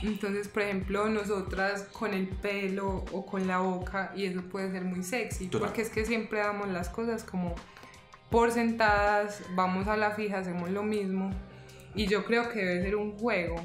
Entonces, 0.02 0.48
por 0.48 0.62
ejemplo, 0.62 1.08
nosotras 1.08 1.84
con 1.92 2.12
el 2.12 2.28
pelo 2.28 3.04
o 3.12 3.24
con 3.24 3.46
la 3.46 3.58
boca, 3.58 4.12
y 4.14 4.26
eso 4.26 4.42
puede 4.42 4.70
ser 4.70 4.84
muy 4.84 5.02
sexy, 5.02 5.46
porque 5.46 5.82
es 5.82 5.90
que 5.90 6.04
siempre 6.04 6.40
damos 6.40 6.68
las 6.68 6.88
cosas 6.88 7.24
como 7.24 7.54
por 8.30 8.50
sentadas, 8.52 9.42
vamos 9.54 9.88
a 9.88 9.96
la 9.96 10.10
fija, 10.10 10.38
hacemos 10.38 10.70
lo 10.70 10.82
mismo, 10.82 11.30
y 11.94 12.06
yo 12.06 12.24
creo 12.24 12.50
que 12.50 12.58
debe 12.58 12.82
ser 12.82 12.96
un 12.96 13.18
juego 13.18 13.56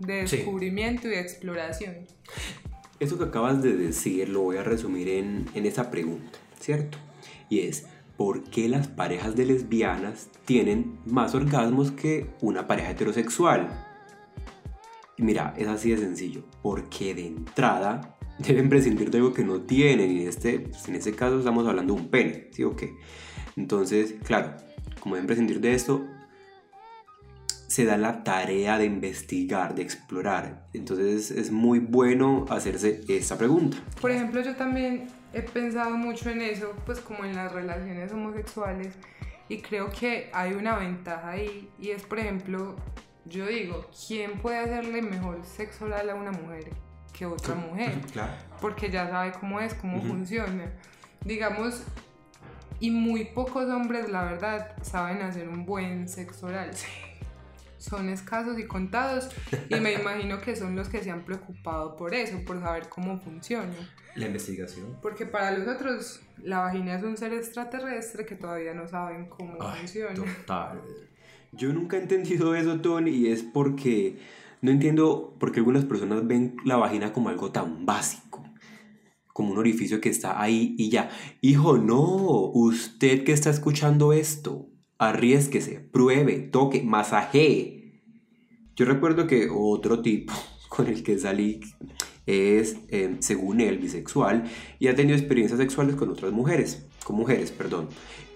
de 0.00 0.22
descubrimiento 0.22 1.06
y 1.06 1.12
de 1.12 1.20
exploración. 1.20 2.06
Eso 2.98 3.16
que 3.16 3.24
acabas 3.24 3.62
de 3.62 3.76
decir 3.76 4.28
lo 4.28 4.42
voy 4.42 4.56
a 4.56 4.62
resumir 4.62 5.08
en, 5.08 5.46
en 5.54 5.64
esa 5.66 5.90
pregunta. 5.90 6.38
¿cierto? 6.60 6.98
Y 7.48 7.60
es, 7.60 7.86
¿por 8.16 8.44
qué 8.44 8.68
las 8.68 8.86
parejas 8.86 9.34
de 9.34 9.46
lesbianas 9.46 10.28
tienen 10.44 10.98
más 11.06 11.34
orgasmos 11.34 11.90
que 11.90 12.28
una 12.40 12.68
pareja 12.68 12.90
heterosexual? 12.90 13.86
Y 15.16 15.22
mira, 15.22 15.54
es 15.58 15.66
así 15.66 15.90
de 15.90 15.98
sencillo, 15.98 16.44
porque 16.62 17.14
de 17.14 17.26
entrada 17.26 18.16
deben 18.38 18.68
prescindir 18.68 19.10
de 19.10 19.18
algo 19.18 19.32
que 19.32 19.44
no 19.44 19.62
tienen, 19.62 20.12
y 20.12 20.22
en 20.22 20.28
este, 20.28 20.60
pues, 20.60 20.88
en 20.88 20.94
este 20.94 21.12
caso 21.12 21.38
estamos 21.38 21.66
hablando 21.66 21.94
de 21.94 22.00
un 22.00 22.08
pene, 22.08 22.48
¿sí 22.52 22.62
o 22.62 22.76
qué? 22.76 22.94
Entonces, 23.56 24.14
claro, 24.24 24.56
como 25.00 25.16
deben 25.16 25.26
prescindir 25.26 25.60
de 25.60 25.74
esto, 25.74 26.06
se 27.70 27.84
da 27.84 27.96
la 27.96 28.24
tarea 28.24 28.78
de 28.78 28.84
investigar, 28.84 29.76
de 29.76 29.82
explorar. 29.82 30.66
Entonces 30.72 31.30
es 31.30 31.52
muy 31.52 31.78
bueno 31.78 32.44
hacerse 32.50 33.02
esta 33.06 33.38
pregunta. 33.38 33.76
Por 34.00 34.10
ejemplo, 34.10 34.40
yo 34.40 34.56
también 34.56 35.06
he 35.32 35.40
pensado 35.40 35.96
mucho 35.96 36.30
en 36.30 36.40
eso, 36.42 36.74
pues 36.84 36.98
como 36.98 37.24
en 37.24 37.36
las 37.36 37.52
relaciones 37.52 38.10
homosexuales, 38.10 38.92
y 39.48 39.58
creo 39.58 39.88
que 39.88 40.30
hay 40.32 40.54
una 40.54 40.80
ventaja 40.80 41.30
ahí, 41.30 41.70
y 41.78 41.90
es, 41.90 42.02
por 42.02 42.18
ejemplo, 42.18 42.74
yo 43.24 43.46
digo, 43.46 43.86
¿quién 44.08 44.40
puede 44.40 44.58
hacerle 44.58 45.00
mejor 45.00 45.38
sexo 45.44 45.84
oral 45.84 46.10
a 46.10 46.16
una 46.16 46.32
mujer 46.32 46.70
que 47.16 47.24
otra 47.24 47.54
mujer? 47.54 48.00
Claro. 48.12 48.32
Porque 48.60 48.90
ya 48.90 49.08
sabe 49.08 49.30
cómo 49.38 49.60
es, 49.60 49.74
cómo 49.74 50.02
funciona. 50.02 50.72
Digamos, 51.24 51.84
y 52.80 52.90
muy 52.90 53.26
pocos 53.26 53.70
hombres, 53.70 54.10
la 54.10 54.24
verdad, 54.24 54.74
saben 54.82 55.22
hacer 55.22 55.48
un 55.48 55.64
buen 55.64 56.08
sexo 56.08 56.48
oral. 56.48 56.72
Son 57.80 58.08
escasos 58.10 58.58
y 58.58 58.66
contados 58.66 59.30
y 59.68 59.74
me 59.76 59.94
imagino 59.94 60.40
que 60.40 60.54
son 60.54 60.76
los 60.76 60.88
que 60.88 61.02
se 61.02 61.10
han 61.10 61.24
preocupado 61.24 61.96
por 61.96 62.14
eso, 62.14 62.38
por 62.46 62.60
saber 62.60 62.88
cómo 62.88 63.18
funciona. 63.18 63.72
La 64.14 64.26
investigación. 64.26 64.98
Porque 65.00 65.24
para 65.24 65.56
los 65.56 65.66
otros 65.66 66.20
la 66.42 66.58
vagina 66.60 66.96
es 66.96 67.02
un 67.02 67.16
ser 67.16 67.32
extraterrestre 67.32 68.26
que 68.26 68.34
todavía 68.34 68.74
no 68.74 68.86
saben 68.86 69.28
cómo 69.28 69.58
funciona. 69.58 70.14
Total. 70.14 70.80
Yo 71.52 71.72
nunca 71.72 71.96
he 71.96 72.02
entendido 72.02 72.54
eso, 72.54 72.80
Tony, 72.80 73.10
y 73.10 73.28
es 73.28 73.42
porque 73.42 74.18
no 74.60 74.70
entiendo 74.70 75.34
por 75.40 75.52
qué 75.52 75.60
algunas 75.60 75.84
personas 75.84 76.26
ven 76.26 76.56
la 76.64 76.76
vagina 76.76 77.12
como 77.12 77.28
algo 77.28 77.50
tan 77.50 77.86
básico, 77.86 78.44
como 79.32 79.52
un 79.52 79.58
orificio 79.58 80.00
que 80.00 80.10
está 80.10 80.40
ahí 80.40 80.74
y 80.78 80.90
ya. 80.90 81.10
Hijo, 81.40 81.78
no, 81.78 82.06
usted 82.52 83.24
que 83.24 83.32
está 83.32 83.50
escuchando 83.50 84.12
esto, 84.12 84.69
arriesguese, 85.00 85.80
pruebe, 85.80 86.38
toque, 86.38 86.82
masajee. 86.82 88.02
Yo 88.76 88.84
recuerdo 88.84 89.26
que 89.26 89.48
otro 89.50 90.02
tipo 90.02 90.34
con 90.68 90.86
el 90.86 91.02
que 91.02 91.18
salí 91.18 91.60
es, 92.26 92.76
eh, 92.88 93.16
según 93.20 93.60
él, 93.62 93.78
bisexual 93.78 94.44
y 94.78 94.88
ha 94.88 94.94
tenido 94.94 95.16
experiencias 95.16 95.58
sexuales 95.58 95.96
con 95.96 96.10
otras 96.10 96.32
mujeres, 96.32 96.86
con 97.02 97.16
mujeres, 97.16 97.50
perdón. 97.50 97.88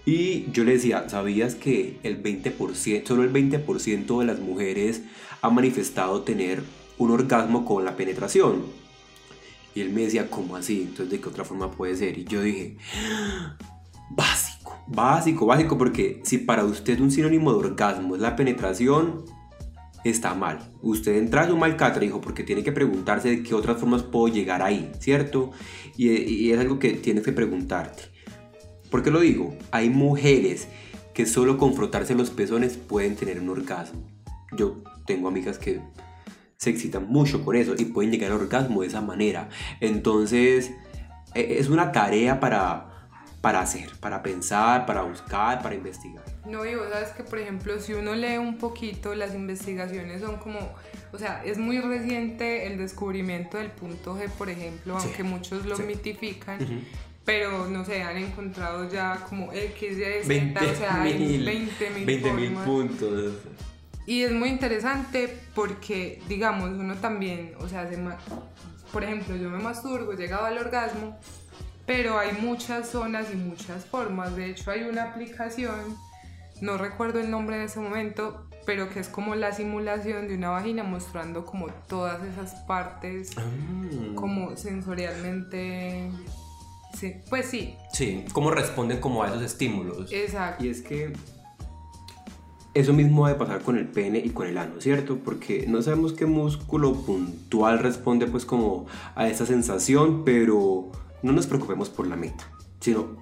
Y 0.05 0.51
yo 0.51 0.63
le 0.63 0.73
decía, 0.73 1.07
¿sabías 1.07 1.53
que 1.55 1.99
el 2.03 2.21
20%, 2.21 3.07
solo 3.07 3.23
el 3.23 3.31
20% 3.31 4.19
de 4.19 4.25
las 4.25 4.39
mujeres 4.39 5.03
ha 5.41 5.49
manifestado 5.49 6.21
tener 6.23 6.63
un 6.97 7.11
orgasmo 7.11 7.63
con 7.63 7.85
la 7.85 7.95
penetración? 7.95 8.63
Y 9.75 9.81
él 9.81 9.91
me 9.91 10.01
decía, 10.01 10.29
¿cómo 10.31 10.55
así? 10.55 10.81
Entonces, 10.81 11.11
¿de 11.11 11.19
qué 11.19 11.29
otra 11.29 11.43
forma 11.43 11.69
puede 11.69 11.95
ser? 11.95 12.17
Y 12.17 12.23
yo 12.23 12.41
dije, 12.41 12.77
básico 14.09 14.44
Básico, 14.87 15.45
básico, 15.45 15.77
porque 15.77 16.21
si 16.23 16.37
para 16.37 16.63
usted 16.63 16.99
un 16.99 17.11
sinónimo 17.11 17.51
de 17.51 17.57
orgasmo 17.57 18.15
es 18.15 18.21
la 18.21 18.35
penetración, 18.35 19.25
está 20.03 20.35
mal. 20.35 20.59
Usted 20.81 21.17
entra 21.17 21.45
en 21.45 21.53
un 21.53 21.59
mal 21.59 21.75
catra, 21.75 22.05
hijo, 22.05 22.21
porque 22.21 22.43
tiene 22.43 22.63
que 22.63 22.71
preguntarse 22.71 23.29
de 23.29 23.43
qué 23.43 23.55
otras 23.55 23.79
formas 23.79 24.03
puedo 24.03 24.27
llegar 24.27 24.61
ahí, 24.61 24.91
¿cierto? 24.99 25.51
Y, 25.97 26.51
es 26.51 26.59
algo 26.59 26.77
que 26.77 26.93
tienes 26.93 27.23
que 27.23 27.31
preguntarte. 27.31 28.03
¿Por 28.91 29.01
qué 29.01 29.09
lo 29.09 29.19
digo? 29.19 29.57
Hay 29.71 29.89
mujeres 29.89 30.67
que 31.13 31.25
solo 31.25 31.57
con 31.57 31.73
frotarse 31.73 32.13
los 32.13 32.29
pezones 32.29 32.77
pueden 32.77 33.15
tener 33.15 33.39
un 33.39 33.49
orgasmo. 33.49 34.05
Yo 34.55 34.83
tengo 35.07 35.27
amigas 35.27 35.57
que 35.57 35.81
se 36.57 36.69
excitan 36.69 37.07
mucho 37.07 37.43
con 37.43 37.55
eso 37.55 37.73
y 37.77 37.85
pueden 37.85 38.11
llegar 38.11 38.31
al 38.31 38.41
orgasmo 38.41 38.81
de 38.81 38.87
esa 38.87 39.01
manera. 39.01 39.49
Entonces, 39.79 40.71
e, 41.33 41.57
es 41.59 41.69
una 41.69 41.91
tarea 41.91 42.39
para 42.39 42.94
para 43.45 43.59
hacer, 43.59 43.91
para 43.99 44.23
pensar, 44.23 44.87
para 44.87 45.03
buscar, 45.03 45.61
para 45.61 45.75
investigar. 45.75 46.23
No, 46.47 46.65
y 46.65 46.73
vos 46.73 46.87
sabes 46.91 47.09
que, 47.09 47.21
por 47.21 47.37
ejemplo, 47.37 47.79
si 47.79 47.93
uno 47.93 48.15
lee 48.15 48.39
un 48.39 48.57
poquito, 48.57 49.13
las 49.13 49.35
investigaciones 49.35 50.21
son 50.21 50.37
como, 50.37 50.57
o 51.13 51.17
sea, 51.19 51.43
es 51.45 51.59
muy 51.59 51.79
reciente 51.79 52.65
el 52.65 52.79
descubrimiento 52.79 53.57
del 53.59 53.69
punto 53.69 54.17
G, 54.17 54.31
por 54.31 54.49
ejemplo, 54.49 54.97
aunque 54.97 55.21
muchos 55.21 55.63
lo 55.67 55.77
mitifican. 55.77 56.57
Pero 57.23 57.67
no 57.67 57.85
sé, 57.85 58.01
han 58.01 58.17
encontrado 58.17 58.89
ya 58.89 59.23
como 59.29 59.53
X, 59.53 59.95
Y, 59.95 60.23
Z, 60.23 60.59
o 60.59 60.75
sea, 60.75 61.03
20 61.03 61.89
mil 62.33 62.53
puntos. 62.65 63.33
Y 64.07 64.23
es 64.23 64.31
muy 64.31 64.49
interesante 64.49 65.37
porque, 65.53 66.19
digamos, 66.27 66.71
uno 66.71 66.95
también, 66.95 67.53
o 67.59 67.69
sea, 67.69 67.87
por 68.91 69.03
ejemplo, 69.03 69.35
yo 69.35 69.51
me 69.51 69.59
masturbo, 69.59 70.13
he 70.13 70.15
llegado 70.15 70.45
al 70.45 70.57
orgasmo 70.57 71.15
pero 71.85 72.17
hay 72.17 72.33
muchas 72.33 72.89
zonas 72.89 73.27
y 73.33 73.35
muchas 73.35 73.85
formas. 73.85 74.35
De 74.35 74.49
hecho, 74.49 74.71
hay 74.71 74.83
una 74.83 75.03
aplicación, 75.03 75.97
no 76.61 76.77
recuerdo 76.77 77.19
el 77.19 77.29
nombre 77.29 77.57
en 77.57 77.63
ese 77.63 77.79
momento, 77.79 78.47
pero 78.65 78.89
que 78.89 78.99
es 78.99 79.07
como 79.07 79.35
la 79.35 79.51
simulación 79.51 80.27
de 80.27 80.35
una 80.35 80.49
vagina 80.49 80.83
mostrando 80.83 81.45
como 81.45 81.67
todas 81.87 82.23
esas 82.23 82.55
partes, 82.61 83.31
ah. 83.37 83.43
como 84.15 84.55
sensorialmente. 84.57 86.09
pues 87.29 87.45
sí. 87.45 87.75
Sí, 87.93 88.25
cómo 88.33 88.51
responden 88.51 88.99
como 88.99 89.23
a 89.23 89.27
esos 89.27 89.43
estímulos. 89.43 90.11
Exacto. 90.11 90.65
Y 90.65 90.69
es 90.69 90.81
que 90.81 91.13
eso 92.73 92.91
mismo 92.91 93.25
debe 93.27 93.39
pasar 93.39 93.61
con 93.61 93.77
el 93.77 93.87
pene 93.87 94.19
y 94.19 94.31
con 94.31 94.47
el 94.47 94.57
ano, 94.57 94.81
¿cierto? 94.81 95.19
Porque 95.23 95.65
no 95.67 95.81
sabemos 95.81 96.13
qué 96.13 96.25
músculo 96.25 96.93
puntual 96.93 97.79
responde 97.79 98.27
pues 98.27 98.45
como 98.45 98.87
a 99.15 99.29
esa 99.29 99.45
sensación, 99.45 100.25
pero 100.25 100.91
no 101.25 101.31
nos 101.31 101.47
preocupemos 101.47 101.89
por 101.89 102.05
la 102.05 102.15
meta, 102.15 102.51
sino 102.79 103.17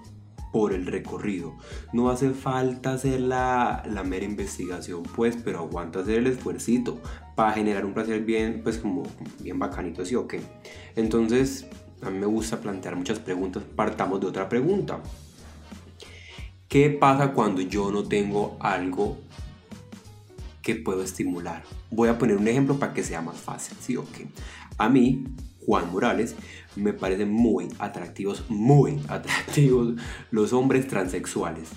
por 0.51 0.73
el 0.73 0.85
recorrido. 0.85 1.55
No 1.93 2.09
hace 2.09 2.31
falta 2.31 2.91
hacer 2.91 3.21
la, 3.21 3.81
mera 4.05 4.25
investigación, 4.25 5.03
pues, 5.03 5.37
pero 5.41 5.59
aguanta 5.59 6.01
hacer 6.01 6.19
el 6.19 6.27
esfuercito 6.27 7.01
para 7.37 7.53
generar 7.53 7.85
un 7.85 7.93
placer 7.93 8.25
bien, 8.25 8.59
pues, 8.61 8.77
como 8.77 9.03
bien 9.39 9.57
bacanito, 9.57 10.05
¿sí 10.05 10.15
o 10.15 10.27
qué? 10.27 10.41
Entonces, 10.97 11.65
a 12.01 12.09
mí 12.09 12.19
me 12.19 12.25
gusta 12.25 12.59
plantear 12.59 12.97
muchas 12.97 13.19
preguntas. 13.19 13.63
Partamos 13.73 14.19
de 14.19 14.27
otra 14.27 14.49
pregunta. 14.49 15.01
¿Qué 16.67 16.89
pasa 16.89 17.31
cuando 17.31 17.61
yo 17.61 17.89
no 17.89 18.03
tengo 18.03 18.57
algo 18.59 19.17
que 20.61 20.75
puedo 20.75 21.03
estimular? 21.03 21.63
Voy 21.89 22.09
a 22.09 22.17
poner 22.17 22.35
un 22.35 22.49
ejemplo 22.49 22.77
para 22.77 22.93
que 22.93 23.01
sea 23.01 23.21
más 23.21 23.37
fácil, 23.37 23.77
¿sí 23.79 23.95
o 23.95 24.05
qué? 24.11 24.27
A 24.77 24.89
mí, 24.89 25.23
Juan 25.65 25.91
Morales, 25.91 26.35
me 26.75 26.93
parecen 26.93 27.31
muy 27.31 27.67
atractivos, 27.79 28.43
muy 28.49 28.99
atractivos 29.07 29.95
los 30.31 30.53
hombres 30.53 30.87
transexuales. 30.87 31.69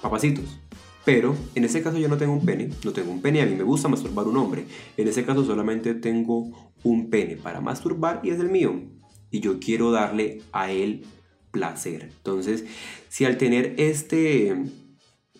Papacitos. 0.00 0.60
Pero 1.04 1.34
en 1.54 1.64
este 1.64 1.82
caso 1.82 1.98
yo 1.98 2.08
no 2.08 2.18
tengo 2.18 2.32
un 2.32 2.44
pene, 2.44 2.70
no 2.84 2.92
tengo 2.92 3.10
un 3.10 3.22
pene, 3.22 3.40
a 3.40 3.46
mí 3.46 3.54
me 3.54 3.64
gusta 3.64 3.88
masturbar 3.88 4.26
un 4.26 4.36
hombre. 4.36 4.66
En 4.96 5.08
ese 5.08 5.24
caso 5.24 5.44
solamente 5.44 5.94
tengo 5.94 6.72
un 6.82 7.10
pene 7.10 7.36
para 7.36 7.60
masturbar 7.60 8.20
y 8.22 8.30
es 8.30 8.40
el 8.40 8.50
mío. 8.50 8.82
Y 9.30 9.40
yo 9.40 9.58
quiero 9.60 9.90
darle 9.90 10.42
a 10.52 10.70
él 10.70 11.04
placer. 11.50 12.10
Entonces, 12.16 12.64
si 13.08 13.24
al 13.24 13.38
tener 13.38 13.74
este, 13.78 14.56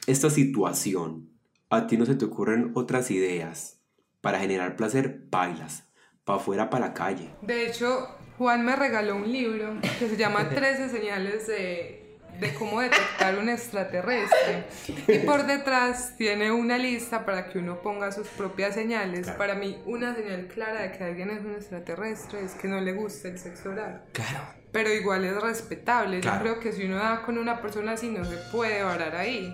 esta 0.06 0.30
situación 0.30 1.30
a 1.68 1.86
ti 1.86 1.96
no 1.96 2.06
se 2.06 2.16
te 2.16 2.24
ocurren 2.24 2.72
otras 2.74 3.10
ideas 3.10 3.80
para 4.20 4.40
generar 4.40 4.76
placer, 4.76 5.26
bailas. 5.30 5.89
Para 6.30 6.40
afuera, 6.40 6.70
para 6.70 6.86
la 6.86 6.94
calle. 6.94 7.28
De 7.42 7.66
hecho, 7.66 8.08
Juan 8.38 8.64
me 8.64 8.76
regaló 8.76 9.16
un 9.16 9.32
libro 9.32 9.74
que 9.98 10.08
se 10.08 10.16
llama 10.16 10.48
13 10.48 10.88
señales 10.88 11.48
de, 11.48 12.16
de 12.38 12.54
cómo 12.54 12.80
detectar 12.80 13.36
un 13.36 13.48
extraterrestre. 13.48 14.64
Y 15.08 15.18
por 15.26 15.44
detrás 15.44 16.14
tiene 16.16 16.52
una 16.52 16.78
lista 16.78 17.26
para 17.26 17.48
que 17.48 17.58
uno 17.58 17.82
ponga 17.82 18.12
sus 18.12 18.28
propias 18.28 18.74
señales. 18.74 19.28
Para 19.32 19.56
mí, 19.56 19.76
una 19.86 20.14
señal 20.14 20.46
clara 20.46 20.82
de 20.82 20.92
que 20.92 21.02
alguien 21.02 21.30
es 21.30 21.40
un 21.44 21.54
extraterrestre 21.54 22.44
es 22.44 22.52
que 22.52 22.68
no 22.68 22.80
le 22.80 22.92
gusta 22.92 23.26
el 23.26 23.36
sexo 23.36 23.70
oral. 23.70 24.04
Claro. 24.12 24.60
Pero 24.70 24.88
igual 24.92 25.24
es 25.24 25.34
respetable. 25.42 26.20
Yo 26.20 26.30
creo 26.40 26.60
que 26.60 26.70
si 26.70 26.84
uno 26.84 26.94
da 26.94 27.22
con 27.22 27.38
una 27.38 27.60
persona 27.60 27.92
así, 27.92 28.08
no 28.08 28.24
se 28.24 28.36
puede 28.52 28.84
varar 28.84 29.16
ahí. 29.16 29.52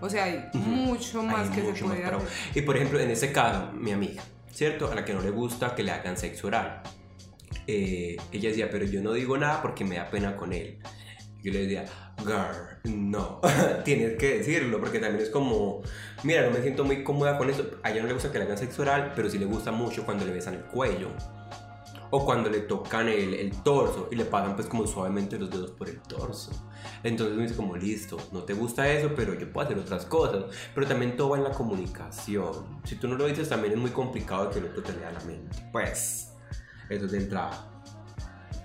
O 0.00 0.10
sea, 0.10 0.24
hay 0.24 0.50
mucho 0.54 1.22
más 1.22 1.50
que 1.50 1.62
se 1.62 1.84
puede 1.84 2.04
hacer. 2.04 2.18
Y 2.52 2.62
por 2.62 2.74
ejemplo, 2.74 2.98
en 2.98 3.12
ese 3.12 3.30
caso, 3.30 3.70
mi 3.74 3.92
amiga, 3.92 4.24
¿cierto? 4.56 4.90
A 4.90 4.94
la 4.94 5.04
que 5.04 5.12
no 5.12 5.20
le 5.20 5.30
gusta 5.30 5.74
que 5.74 5.82
le 5.82 5.92
hagan 5.92 6.16
sexo 6.16 6.46
oral 6.46 6.82
eh, 7.66 8.16
ella 8.32 8.48
decía, 8.50 8.70
pero 8.70 8.84
yo 8.84 9.02
no 9.02 9.12
digo 9.12 9.36
nada 9.36 9.60
porque 9.60 9.84
me 9.84 9.96
da 9.96 10.08
pena 10.08 10.36
con 10.36 10.52
él. 10.52 10.78
Yo 11.42 11.52
le 11.52 11.66
decía, 11.66 11.84
girl, 12.18 13.10
no, 13.10 13.40
tienes 13.84 14.16
que 14.16 14.38
decirlo, 14.38 14.80
porque 14.80 14.98
también 14.98 15.22
es 15.22 15.30
como, 15.30 15.82
mira, 16.22 16.42
no 16.42 16.50
me 16.50 16.62
siento 16.62 16.84
muy 16.84 17.04
cómoda 17.04 17.38
con 17.38 17.50
eso. 17.50 17.70
A 17.82 17.90
ella 17.90 18.02
no 18.02 18.08
le 18.08 18.14
gusta 18.14 18.32
que 18.32 18.38
le 18.38 18.44
hagan 18.44 18.58
sexo 18.58 18.82
oral, 18.82 19.12
pero 19.14 19.28
sí 19.30 19.38
le 19.38 19.46
gusta 19.46 19.72
mucho 19.72 20.04
cuando 20.04 20.24
le 20.24 20.32
besan 20.32 20.54
el 20.54 20.62
cuello. 20.62 21.10
O 22.18 22.24
cuando 22.24 22.48
le 22.48 22.60
tocan 22.60 23.08
el, 23.08 23.34
el 23.34 23.62
torso 23.62 24.08
y 24.10 24.16
le 24.16 24.24
pasan 24.24 24.56
pues 24.56 24.68
como 24.68 24.86
suavemente 24.86 25.38
los 25.38 25.50
dedos 25.50 25.72
por 25.72 25.86
el 25.90 26.00
torso. 26.00 26.50
Entonces 27.02 27.34
uno 27.34 27.42
dice 27.42 27.56
como 27.56 27.76
listo, 27.76 28.16
no 28.32 28.42
te 28.42 28.54
gusta 28.54 28.90
eso, 28.90 29.10
pero 29.14 29.34
yo 29.34 29.52
puedo 29.52 29.66
hacer 29.66 29.78
otras 29.78 30.06
cosas. 30.06 30.44
Pero 30.74 30.86
también 30.86 31.14
todo 31.14 31.28
va 31.28 31.36
en 31.36 31.44
la 31.44 31.50
comunicación. 31.50 32.80
Si 32.84 32.94
tú 32.94 33.06
no 33.06 33.16
lo 33.16 33.26
dices 33.26 33.50
también 33.50 33.74
es 33.74 33.78
muy 33.78 33.90
complicado 33.90 34.48
que 34.48 34.60
el 34.60 34.64
otro 34.64 34.82
te 34.82 34.94
lea 34.94 35.12
la 35.12 35.20
mente. 35.26 35.58
Pues 35.72 36.32
eso 36.88 37.04
es 37.04 37.12
de 37.12 37.18
entrada. 37.18 37.84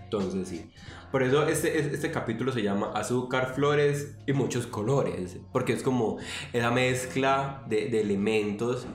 Entonces 0.06 0.48
sí. 0.48 0.72
Por 1.12 1.22
eso 1.22 1.46
este, 1.46 1.78
este 1.78 2.10
capítulo 2.10 2.54
se 2.54 2.64
llama 2.64 2.94
Azúcar, 2.96 3.54
Flores 3.54 4.16
y 4.28 4.32
muchos 4.32 4.66
colores. 4.66 5.40
Porque 5.52 5.74
es 5.74 5.84
como 5.84 6.20
esa 6.54 6.72
mezcla 6.72 7.66
de, 7.68 7.90
de 7.90 8.00
elementos 8.00 8.88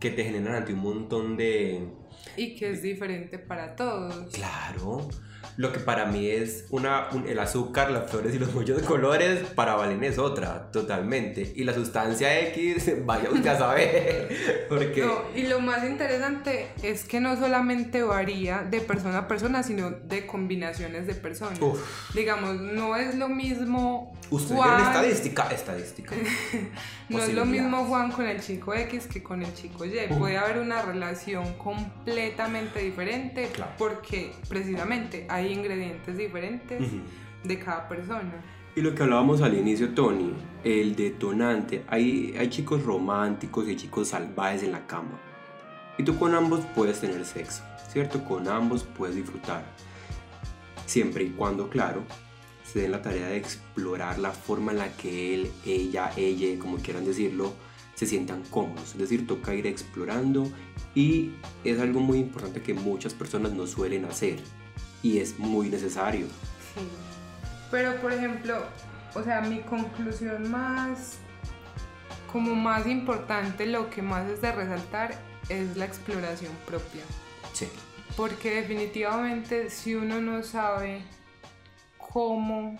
que 0.00 0.10
te 0.10 0.24
generan 0.24 0.54
ante 0.54 0.72
un 0.72 0.80
montón 0.80 1.36
de... 1.36 1.92
Y 2.36 2.56
que 2.56 2.70
es 2.70 2.82
diferente 2.82 3.38
para 3.38 3.74
todos. 3.74 4.32
Claro. 4.32 5.08
Lo 5.56 5.72
que 5.72 5.80
para 5.80 6.06
mí 6.06 6.28
es 6.28 6.66
una, 6.70 7.08
el 7.26 7.38
azúcar, 7.38 7.90
las 7.90 8.08
flores 8.10 8.34
y 8.34 8.38
los 8.38 8.54
muchos 8.54 8.82
colores, 8.82 9.40
para 9.56 9.74
Valen 9.74 10.04
es 10.04 10.18
otra, 10.18 10.70
totalmente. 10.70 11.52
Y 11.56 11.64
la 11.64 11.74
sustancia 11.74 12.40
X, 12.50 12.92
vaya 13.04 13.28
usted 13.30 13.48
a 13.48 13.58
saber. 13.58 14.66
Porque... 14.68 15.04
y 15.34 15.42
lo 15.48 15.60
más 15.60 15.84
interesante 15.84 16.68
es 16.82 17.04
que 17.04 17.20
no 17.20 17.36
solamente 17.36 18.02
varía 18.02 18.62
de 18.62 18.80
persona 18.80 19.18
a 19.18 19.28
persona, 19.28 19.62
sino 19.62 19.90
de 19.90 20.26
combinaciones 20.26 21.06
de 21.06 21.14
personas. 21.14 21.58
Digamos, 22.14 22.56
no 22.60 22.96
es 22.96 23.16
lo 23.16 23.28
mismo 23.28 24.16
¿Usted 24.30 24.54
Juan... 24.54 24.80
estadística? 24.80 25.50
Estadística. 25.50 26.14
no 27.08 27.18
es 27.18 27.32
lo 27.34 27.44
mismo 27.44 27.84
Juan 27.86 28.12
con 28.12 28.26
el 28.26 28.40
chico 28.40 28.74
X 28.74 29.06
que 29.06 29.22
con 29.22 29.42
el 29.42 29.52
chico 29.54 29.84
Y. 29.84 29.92
Puede 30.18 30.36
haber 30.36 30.58
una 30.58 30.82
relación 30.82 31.54
completamente 31.54 32.80
diferente 32.80 33.50
porque 33.78 34.32
precisamente 34.48 35.26
hay 35.28 35.52
ingredientes 35.52 36.16
diferentes 36.16 36.82
de 37.44 37.58
cada 37.58 37.88
persona. 37.88 38.42
Y 38.74 38.80
lo 38.80 38.94
que 38.94 39.02
hablábamos 39.02 39.42
al 39.42 39.56
inicio, 39.56 39.90
Tony, 39.90 40.32
el 40.64 40.94
detonante. 40.94 41.84
Hay, 41.88 42.34
hay 42.38 42.48
chicos 42.48 42.84
románticos 42.84 43.68
y 43.68 43.76
chicos 43.76 44.08
salvajes 44.08 44.62
en 44.62 44.72
la 44.72 44.86
cama. 44.86 45.18
Y 45.96 46.04
tú 46.04 46.16
con 46.16 46.34
ambos 46.34 46.60
puedes 46.76 47.00
tener 47.00 47.24
sexo, 47.24 47.64
¿cierto? 47.92 48.24
Con 48.24 48.46
ambos 48.46 48.84
puedes 48.84 49.16
disfrutar. 49.16 49.64
Siempre 50.86 51.24
y 51.24 51.30
cuando, 51.30 51.68
claro, 51.68 52.04
se 52.62 52.80
den 52.80 52.92
la 52.92 53.02
tarea 53.02 53.28
de 53.28 53.36
explorar 53.36 54.18
la 54.18 54.30
forma 54.30 54.72
en 54.72 54.78
la 54.78 54.96
que 54.96 55.34
él, 55.34 55.50
ella, 55.66 56.12
ella, 56.16 56.58
como 56.60 56.76
quieran 56.76 57.04
decirlo, 57.04 57.54
se 57.94 58.06
sientan 58.06 58.42
cómodos. 58.50 58.92
Es 58.92 58.98
decir, 58.98 59.26
toca 59.26 59.54
ir 59.54 59.66
explorando 59.66 60.48
y 60.94 61.32
es 61.64 61.80
algo 61.80 61.98
muy 61.98 62.18
importante 62.18 62.62
que 62.62 62.74
muchas 62.74 63.12
personas 63.12 63.52
no 63.52 63.66
suelen 63.66 64.04
hacer 64.04 64.38
y 65.02 65.18
es 65.18 65.38
muy 65.38 65.68
necesario. 65.68 66.26
Sí. 66.26 66.88
Pero 67.70 68.00
por 68.00 68.12
ejemplo, 68.12 68.62
o 69.14 69.22
sea, 69.22 69.40
mi 69.40 69.60
conclusión 69.60 70.50
más, 70.50 71.18
como 72.32 72.54
más 72.54 72.86
importante, 72.86 73.66
lo 73.66 73.90
que 73.90 74.02
más 74.02 74.28
es 74.28 74.40
de 74.40 74.52
resaltar 74.52 75.14
es 75.48 75.76
la 75.76 75.84
exploración 75.84 76.52
propia. 76.66 77.02
Sí. 77.52 77.68
Porque 78.16 78.56
definitivamente 78.56 79.70
si 79.70 79.94
uno 79.94 80.20
no 80.20 80.42
sabe 80.42 81.02
cómo, 81.96 82.76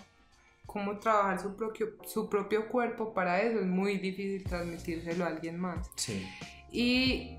cómo 0.65 0.97
trabajar 0.97 1.41
su 1.41 1.55
propio, 1.55 1.87
su 2.05 2.29
propio 2.29 2.67
cuerpo 2.67 3.13
para 3.13 3.41
eso, 3.41 3.59
es 3.59 3.65
muy 3.65 3.97
difícil 3.97 4.43
transmitírselo 4.43 5.25
a 5.25 5.27
alguien 5.27 5.59
más. 5.59 5.89
Sí. 5.95 6.27
Y 6.71 7.37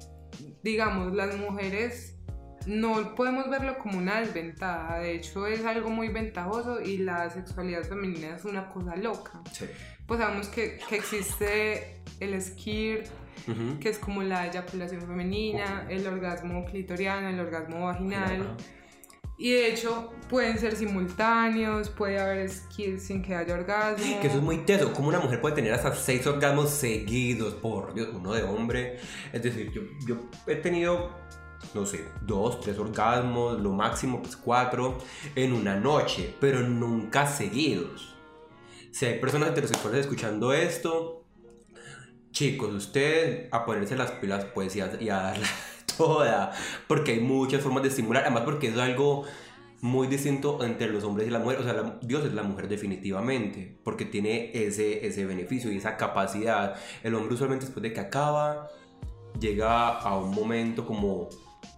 digamos, 0.62 1.12
las 1.14 1.36
mujeres 1.36 2.16
no 2.66 3.14
podemos 3.14 3.48
verlo 3.48 3.78
como 3.78 3.98
una 3.98 4.20
desventaja, 4.20 4.98
de 4.98 5.14
hecho 5.14 5.46
es 5.46 5.64
algo 5.64 5.90
muy 5.90 6.08
ventajoso 6.08 6.80
y 6.80 6.98
la 6.98 7.30
sexualidad 7.30 7.84
femenina 7.84 8.36
es 8.36 8.44
una 8.44 8.68
cosa 8.68 8.96
loca. 8.96 9.40
Sí. 9.52 9.66
Pues 10.06 10.20
sabemos 10.20 10.48
que, 10.48 10.78
que 10.88 10.96
existe 10.96 12.02
el 12.20 12.40
skirt, 12.40 13.06
que 13.80 13.88
es 13.88 13.98
como 13.98 14.22
la 14.22 14.46
eyaculación 14.46 15.00
femenina, 15.00 15.86
el 15.88 16.06
orgasmo 16.06 16.64
clitoriano, 16.64 17.28
el 17.28 17.40
orgasmo 17.40 17.86
vaginal. 17.86 18.56
Y 19.38 19.52
de 19.52 19.68
hecho 19.68 20.12
pueden 20.28 20.58
ser 20.58 20.76
simultáneos, 20.76 21.88
puede 21.88 22.20
haber 22.20 22.50
skills 22.50 23.02
sin 23.02 23.22
que 23.22 23.34
haya 23.34 23.54
orgasmo. 23.54 24.20
Que 24.20 24.26
eso 24.26 24.36
es 24.36 24.42
muy 24.42 24.58
teso, 24.58 24.92
como 24.92 25.08
una 25.08 25.18
mujer 25.18 25.40
puede 25.40 25.54
tener 25.54 25.72
hasta 25.72 25.94
seis 25.94 26.26
orgasmos 26.26 26.68
seguidos, 26.68 27.54
por 27.54 27.94
Dios, 27.94 28.08
uno 28.12 28.34
de 28.34 28.42
hombre. 28.42 28.98
Es 29.32 29.42
decir, 29.42 29.72
yo, 29.72 29.80
yo 30.06 30.16
he 30.46 30.56
tenido, 30.56 31.16
no 31.74 31.86
sé, 31.86 32.04
dos, 32.22 32.60
tres 32.60 32.78
orgasmos, 32.78 33.60
lo 33.60 33.72
máximo 33.72 34.22
pues 34.22 34.36
cuatro 34.36 34.98
en 35.34 35.52
una 35.52 35.76
noche, 35.76 36.34
pero 36.40 36.60
nunca 36.60 37.26
seguidos. 37.26 38.14
Si 38.90 39.06
hay 39.06 39.20
personas 39.20 39.50
heterosexuales 39.50 40.00
escuchando 40.00 40.52
esto, 40.52 41.24
chicos, 42.32 42.72
usted 42.74 43.48
a 43.52 43.64
ponerse 43.64 43.96
las 43.96 44.10
pilas 44.12 44.46
pues 44.52 44.74
y 44.76 44.80
a 44.80 44.86
darla 44.88 45.46
toda, 45.96 46.52
porque 46.88 47.12
hay 47.12 47.20
muchas 47.20 47.62
formas 47.62 47.82
de 47.82 47.90
estimular, 47.90 48.24
además 48.24 48.42
porque 48.44 48.68
es 48.68 48.78
algo 48.78 49.24
muy 49.82 50.08
distinto 50.08 50.62
entre 50.62 50.88
los 50.88 51.04
hombres 51.04 51.26
y 51.26 51.30
la 51.30 51.38
mujer, 51.38 51.60
o 51.60 51.64
sea, 51.64 51.98
Dios 52.02 52.24
es 52.24 52.34
la 52.34 52.42
mujer 52.42 52.68
definitivamente, 52.68 53.78
porque 53.82 54.04
tiene 54.04 54.50
ese, 54.52 55.06
ese 55.06 55.24
beneficio 55.24 55.72
y 55.72 55.78
esa 55.78 55.96
capacidad. 55.96 56.74
El 57.02 57.14
hombre 57.14 57.34
usualmente 57.34 57.64
después 57.64 57.82
de 57.82 57.92
que 57.92 58.00
acaba, 58.00 58.68
llega 59.38 59.98
a 59.98 60.18
un 60.18 60.34
momento 60.34 60.84
como 60.84 61.28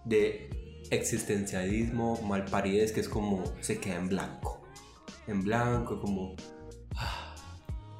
de 0.05 0.49
existencialismo, 0.91 2.21
malparidez, 2.21 2.91
que 2.91 2.99
es 2.99 3.09
como 3.09 3.43
se 3.61 3.79
queda 3.79 3.95
en 3.95 4.09
blanco, 4.09 4.61
en 5.27 5.43
blanco, 5.43 5.99
como 5.99 6.35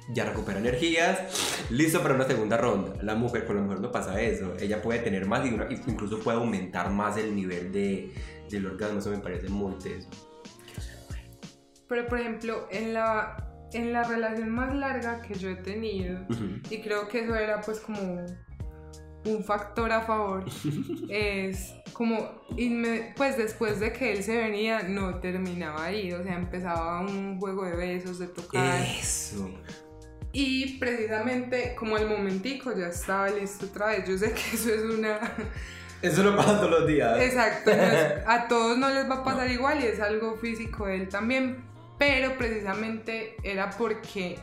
ya 0.10 0.26
recupera 0.26 0.60
energías, 0.60 1.66
listo 1.70 2.02
para 2.02 2.16
una 2.16 2.26
segunda 2.26 2.58
ronda. 2.58 3.02
La 3.02 3.16
mujer, 3.16 3.46
con 3.46 3.56
la 3.56 3.62
mujer 3.62 3.80
no 3.80 3.92
pasa 3.92 4.22
eso. 4.22 4.54
Ella 4.60 4.82
puede 4.82 5.00
tener 5.00 5.26
más 5.26 5.46
y 5.46 5.50
incluso 5.88 6.20
puede 6.20 6.38
aumentar 6.38 6.90
más 6.92 7.18
el 7.18 7.36
nivel 7.36 7.72
de, 7.72 8.14
del 8.50 8.66
orgasmo. 8.66 9.00
Eso 9.00 9.12
me 9.12 9.20
parece 9.20 9.50
muy 9.50 9.74
teso. 9.80 10.10
Pero, 11.88 12.08
por 12.08 12.20
ejemplo, 12.20 12.68
en 12.72 12.94
la, 12.94 13.68
en 13.72 13.94
la 13.94 14.04
relación 14.04 14.50
más 14.50 14.76
larga 14.76 15.22
que 15.22 15.36
yo 15.36 15.50
he 15.50 15.56
tenido, 15.56 16.26
y 16.70 16.82
creo 16.82 17.08
que 17.08 17.22
eso 17.22 17.36
era 17.36 17.62
pues 17.62 17.80
como 17.80 18.26
un 19.26 19.44
factor 19.44 19.92
a 19.92 20.02
favor, 20.02 20.46
es 21.10 21.74
como, 21.94 22.44
pues 23.16 23.38
después 23.38 23.80
de 23.80 23.94
que 23.94 24.14
él 24.14 24.24
se 24.24 24.38
venía, 24.38 24.84
no 24.84 25.20
terminaba 25.20 25.86
ahí, 25.86 26.12
o 26.12 26.24
sea, 26.24 26.36
empezaba 26.36 27.02
un 27.02 27.40
juego 27.40 27.66
de 27.66 27.76
besos, 27.76 28.20
de 28.20 28.28
tocar. 28.28 28.82
Eso. 28.82 29.50
Y 30.36 30.80
precisamente 30.80 31.76
como 31.76 31.96
el 31.96 32.08
momentico 32.08 32.76
ya 32.76 32.88
estaba 32.88 33.30
listo 33.30 33.68
otra 33.68 33.88
vez. 33.88 34.08
Yo 34.08 34.18
sé 34.18 34.34
que 34.34 34.56
eso 34.56 34.74
es 34.74 34.84
una... 34.84 35.20
Eso 36.02 36.22
no 36.22 36.36
pasa 36.36 36.58
todos 36.58 36.72
los 36.72 36.88
días. 36.88 37.18
Exacto. 37.18 37.72
a 38.28 38.50
todos 38.50 38.78
no 38.78 38.90
les 38.90 39.10
va 39.10 39.16
a 39.16 39.24
pasar 39.24 39.50
igual 39.50 39.82
y 39.82 39.88
es 39.88 40.02
algo 40.02 40.36
físico 40.36 40.86
de 40.86 40.96
él 40.96 41.08
también. 41.08 41.64
Pero 41.98 42.38
precisamente 42.38 43.38
era 43.42 43.70
porque 43.70 44.38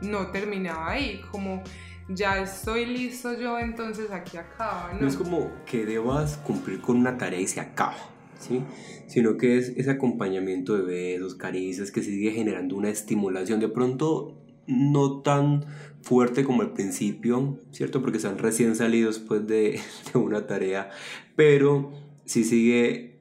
no 0.00 0.28
terminaba 0.28 0.92
ahí. 0.92 1.20
Como 1.30 1.62
ya 2.08 2.42
estoy 2.42 2.86
listo 2.86 3.38
yo, 3.38 3.58
entonces 3.58 4.10
aquí 4.10 4.36
acaba. 4.36 4.92
No, 5.00 5.06
es 5.06 5.16
como 5.16 5.50
que 5.66 5.84
debas 5.84 6.36
cumplir 6.38 6.80
con 6.80 6.96
una 6.96 7.16
tarea 7.16 7.40
y 7.40 7.46
se 7.46 7.60
acaba. 7.60 7.96
¿Sí? 8.38 8.62
Sino 9.06 9.38
que 9.38 9.56
es 9.56 9.70
ese 9.70 9.90
acompañamiento 9.90 10.76
de 10.76 10.82
besos, 10.82 11.34
caricias, 11.34 11.90
que 11.90 12.02
sigue 12.02 12.32
generando 12.32 12.76
una 12.76 12.90
estimulación. 12.90 13.58
De 13.60 13.68
pronto 13.68 14.36
no 14.66 15.22
tan 15.22 15.64
fuerte 16.02 16.44
como 16.44 16.62
al 16.62 16.72
principio, 16.72 17.58
¿cierto? 17.70 18.02
Porque 18.02 18.18
están 18.18 18.38
recién 18.38 18.76
salidos 18.76 19.20
después 19.20 19.46
de, 19.46 19.80
de 20.12 20.18
una 20.18 20.46
tarea, 20.46 20.90
pero 21.36 21.92
sí 22.26 22.44
sigue 22.44 23.20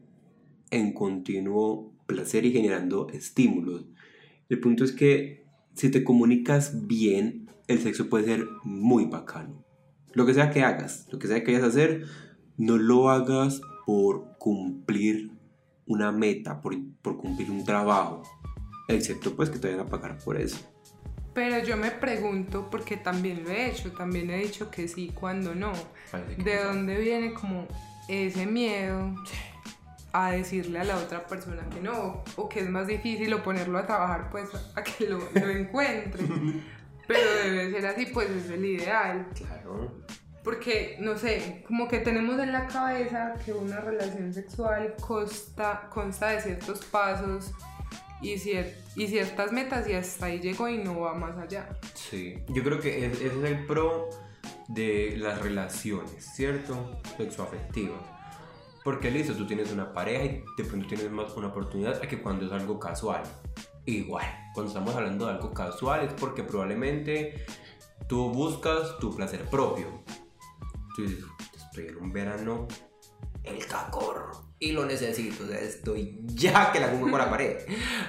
en 0.72 0.93
continuo 0.93 1.93
placer 2.06 2.46
y 2.46 2.52
generando 2.52 3.08
estímulos. 3.10 3.86
El 4.50 4.60
punto 4.60 4.84
es 4.84 4.91
que 4.91 5.42
si 5.74 5.90
te 5.90 6.04
comunicas 6.04 6.88
bien, 6.88 7.50
el 7.68 7.80
sexo 7.80 8.10
puede 8.10 8.26
ser 8.26 8.48
muy 8.64 9.06
bacano. 9.06 9.64
Lo 10.14 10.26
que 10.26 10.34
sea 10.34 10.52
que 10.52 10.64
hagas, 10.64 11.08
lo 11.12 11.20
que 11.20 11.28
sea 11.28 11.44
que 11.44 11.52
vayas 11.52 11.64
a 11.64 11.70
hacer, 11.70 12.06
no 12.58 12.78
lo 12.78 13.10
hagas 13.10 13.62
por 13.86 14.38
cumplir 14.38 15.32
una 15.86 16.12
meta, 16.12 16.62
por, 16.62 16.76
por 17.02 17.18
cumplir 17.18 17.52
un 17.52 17.66
trabajo, 17.66 18.24
excepto 18.88 19.36
pues 19.36 19.50
que 19.50 19.60
te 19.60 19.70
vayan 19.70 19.88
a 19.88 19.90
pagar 19.90 20.18
por 20.20 20.40
eso. 20.40 20.60
Pero 21.34 21.66
yo 21.66 21.78
me 21.78 21.90
pregunto, 21.90 22.70
porque 22.70 22.96
también 22.96 23.44
lo 23.44 23.50
he 23.50 23.70
hecho, 23.70 23.92
también 23.92 24.30
he 24.30 24.38
dicho 24.38 24.70
que 24.70 24.88
sí 24.88 25.12
cuando 25.14 25.56
no. 25.56 25.74
¿De 26.38 26.64
dónde 26.64 27.00
viene 27.00 27.34
como 27.34 27.68
ese 28.08 28.46
miedo 28.46 29.16
a 30.13 30.32
decirle 30.32 30.80
a 30.80 30.84
la 30.84 30.97
otra 30.97 31.26
persona 31.26 31.67
que 31.69 31.82
no? 31.82 32.23
O 32.36 32.47
que 32.47 32.62
es 32.62 32.69
más 32.69 32.88
difícil 32.88 33.34
o 33.34 33.43
ponerlo 33.43 33.80
a 33.80 33.86
trabajar 33.86 34.30
pues 34.30 34.49
a 34.76 34.84
que 34.84 35.08
lo, 35.10 35.19
encuentre. 35.49 36.23
Pero 37.08 37.30
debe 37.43 37.71
ser 37.71 37.86
así, 37.88 38.06
pues 38.06 38.30
es 38.30 38.49
el 38.52 38.63
ideal. 38.63 39.28
Claro. 39.36 39.91
Porque, 40.43 40.97
no 40.99 41.17
sé, 41.17 41.63
como 41.67 41.88
que 41.88 41.99
tenemos 41.99 42.39
en 42.39 42.52
la 42.52 42.67
cabeza 42.67 43.34
que 43.43 43.54
una 43.54 43.80
relación 43.80 44.34
sexual 44.34 44.93
consta, 45.02 45.89
consta 45.89 46.30
de 46.30 46.41
ciertos 46.41 46.86
pasos 46.86 47.52
y, 48.21 48.34
y 48.34 49.08
ciertas 49.08 49.52
metas 49.52 49.88
y 49.88 49.93
hasta 49.93 50.28
ahí 50.28 50.39
llegó 50.39 50.69
y 50.69 50.78
no 50.78 50.99
va 50.99 51.13
más 51.13 51.38
allá. 51.38 51.69
Sí, 51.93 52.36
yo 52.49 52.63
creo 52.63 52.80
que 52.80 53.06
ese 53.06 53.28
es 53.28 53.34
el 53.43 53.65
pro 53.65 54.10
de 54.67 55.15
las 55.17 55.41
relaciones, 55.41 56.26
¿cierto? 56.36 57.02
Sexoafectivas. 57.17 58.23
Porque 58.84 59.10
listo, 59.10 59.34
tú 59.34 59.48
tienes 59.48 59.72
una 59.72 59.93
pareja 59.93 60.26
y 60.26 60.43
de 60.58 60.63
pronto 60.65 60.88
tienes 60.88 61.10
más 61.10 61.36
una 61.36 61.48
oportunidad 61.48 62.00
que 62.02 62.22
cuando 62.22 62.46
es 62.46 62.52
algo 62.52 62.80
casual. 62.80 63.24
Igual, 63.86 64.26
cuando 64.54 64.72
estamos 64.72 64.96
hablando 64.96 65.26
de 65.26 65.34
algo 65.34 65.54
casual 65.54 66.06
es 66.06 66.13
porque 66.13 66.43
probablemente 66.43 67.46
tú 68.08 68.30
buscas 68.30 68.98
tu 69.00 69.15
placer 69.15 69.46
propio. 69.50 70.04
Tú 70.96 71.04
dices, 71.04 71.24
estoy 71.56 71.88
en 71.88 71.98
un 71.98 72.13
verano, 72.13 72.67
el 73.43 73.65
cacor 73.65 74.32
y 74.60 74.72
lo 74.72 74.86
necesito, 74.86 75.43
o 75.43 75.48
sea, 75.48 75.60
estoy 75.60 76.19
ya 76.24 76.72
que 76.72 76.80
la 76.80 76.89
pongo 76.89 77.12
con 77.12 77.19
la 77.19 77.30
pared, 77.30 77.58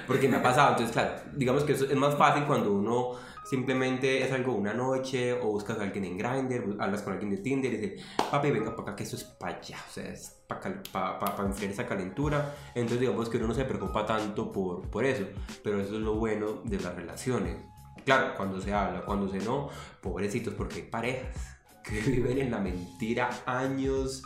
porque 0.07 0.29
me 0.29 0.37
ha 0.37 0.41
pasado, 0.41 0.69
entonces 0.69 0.93
claro, 0.93 1.21
digamos 1.33 1.63
que 1.65 1.73
es 1.73 1.95
más 1.95 2.15
fácil 2.15 2.45
cuando 2.45 2.71
uno 2.71 3.15
simplemente 3.45 4.23
es 4.23 4.31
algo 4.31 4.53
una 4.53 4.73
noche 4.73 5.33
o 5.33 5.51
buscas 5.51 5.79
a 5.79 5.83
alguien 5.83 6.03
en 6.05 6.17
Grindr, 6.17 6.75
hablas 6.79 7.03
con 7.03 7.13
alguien 7.13 7.29
de 7.31 7.37
Tinder 7.37 7.73
y 7.73 7.77
dices, 7.77 8.05
papi, 8.31 8.51
venga 8.51 8.75
para 8.75 8.89
acá 8.89 8.95
que 8.95 9.03
eso 9.03 9.15
es 9.15 9.23
para 9.23 9.57
allá, 9.57 9.77
o 9.87 9.91
sea, 9.91 10.11
es 10.11 10.41
para 10.47 10.81
pa, 10.91 11.19
pa, 11.19 11.43
enfriar 11.43 11.71
esa 11.71 11.85
calentura, 11.85 12.55
entonces 12.73 13.01
digamos 13.01 13.29
que 13.29 13.37
uno 13.37 13.47
no 13.47 13.53
se 13.53 13.65
preocupa 13.65 14.05
tanto 14.05 14.51
por, 14.51 14.81
por 14.89 15.05
eso, 15.05 15.25
pero 15.63 15.79
eso 15.79 15.95
es 15.95 16.01
lo 16.01 16.15
bueno 16.15 16.61
de 16.63 16.79
las 16.79 16.95
relaciones. 16.95 17.57
Claro, 18.03 18.33
cuando 18.35 18.59
se 18.61 18.73
habla, 18.73 19.01
cuando 19.05 19.29
se 19.29 19.39
no, 19.39 19.69
pobrecitos, 20.01 20.53
porque 20.53 20.75
hay 20.75 20.81
parejas 20.83 21.57
que 21.83 21.99
viven 22.01 22.39
en 22.39 22.51
la 22.51 22.59
mentira 22.59 23.29
años 23.45 24.23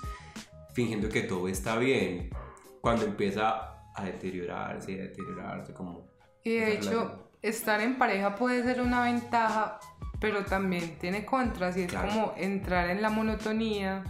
fingiendo 0.74 1.10
que 1.10 1.24
todo 1.24 1.48
está 1.50 1.78
bien, 1.78 2.30
cuando 2.80 3.06
empieza 3.06 3.84
a 3.94 4.04
deteriorarse, 4.06 4.94
a 4.94 5.04
deteriorarse 5.04 5.74
como... 5.74 6.08
Y 6.44 6.56
de 6.56 6.76
hecho, 6.76 7.29
estar 7.42 7.82
en 7.82 7.98
pareja 7.98 8.36
puede 8.36 8.64
ser 8.64 8.82
una 8.82 9.04
ventaja, 9.04 9.80
pero 10.20 10.46
también 10.46 10.98
tiene 11.00 11.26
contras 11.26 11.78
y 11.78 11.84
es 11.84 11.94
como 11.94 12.34
entrar 12.38 12.90
en 12.90 13.02
la 13.02 13.10
monotonía 13.10 14.04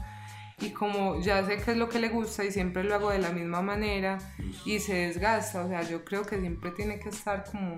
y 0.62 0.72
como 0.72 1.22
ya 1.22 1.46
sé 1.46 1.58
qué 1.58 1.72
es 1.72 1.78
lo 1.78 1.88
que 1.88 2.00
le 2.00 2.10
gusta 2.10 2.44
y 2.44 2.52
siempre 2.52 2.84
lo 2.84 2.96
hago 2.96 3.12
de 3.12 3.20
la 3.20 3.30
misma 3.30 3.62
manera 3.62 4.18
y 4.66 4.80
se 4.80 4.94
desgasta, 4.94 5.64
o 5.64 5.68
sea, 5.68 5.84
yo 5.84 6.04
creo 6.04 6.24
que 6.24 6.40
siempre 6.40 6.72
tiene 6.72 7.00
que 7.00 7.10
estar 7.10 7.46
como 7.50 7.78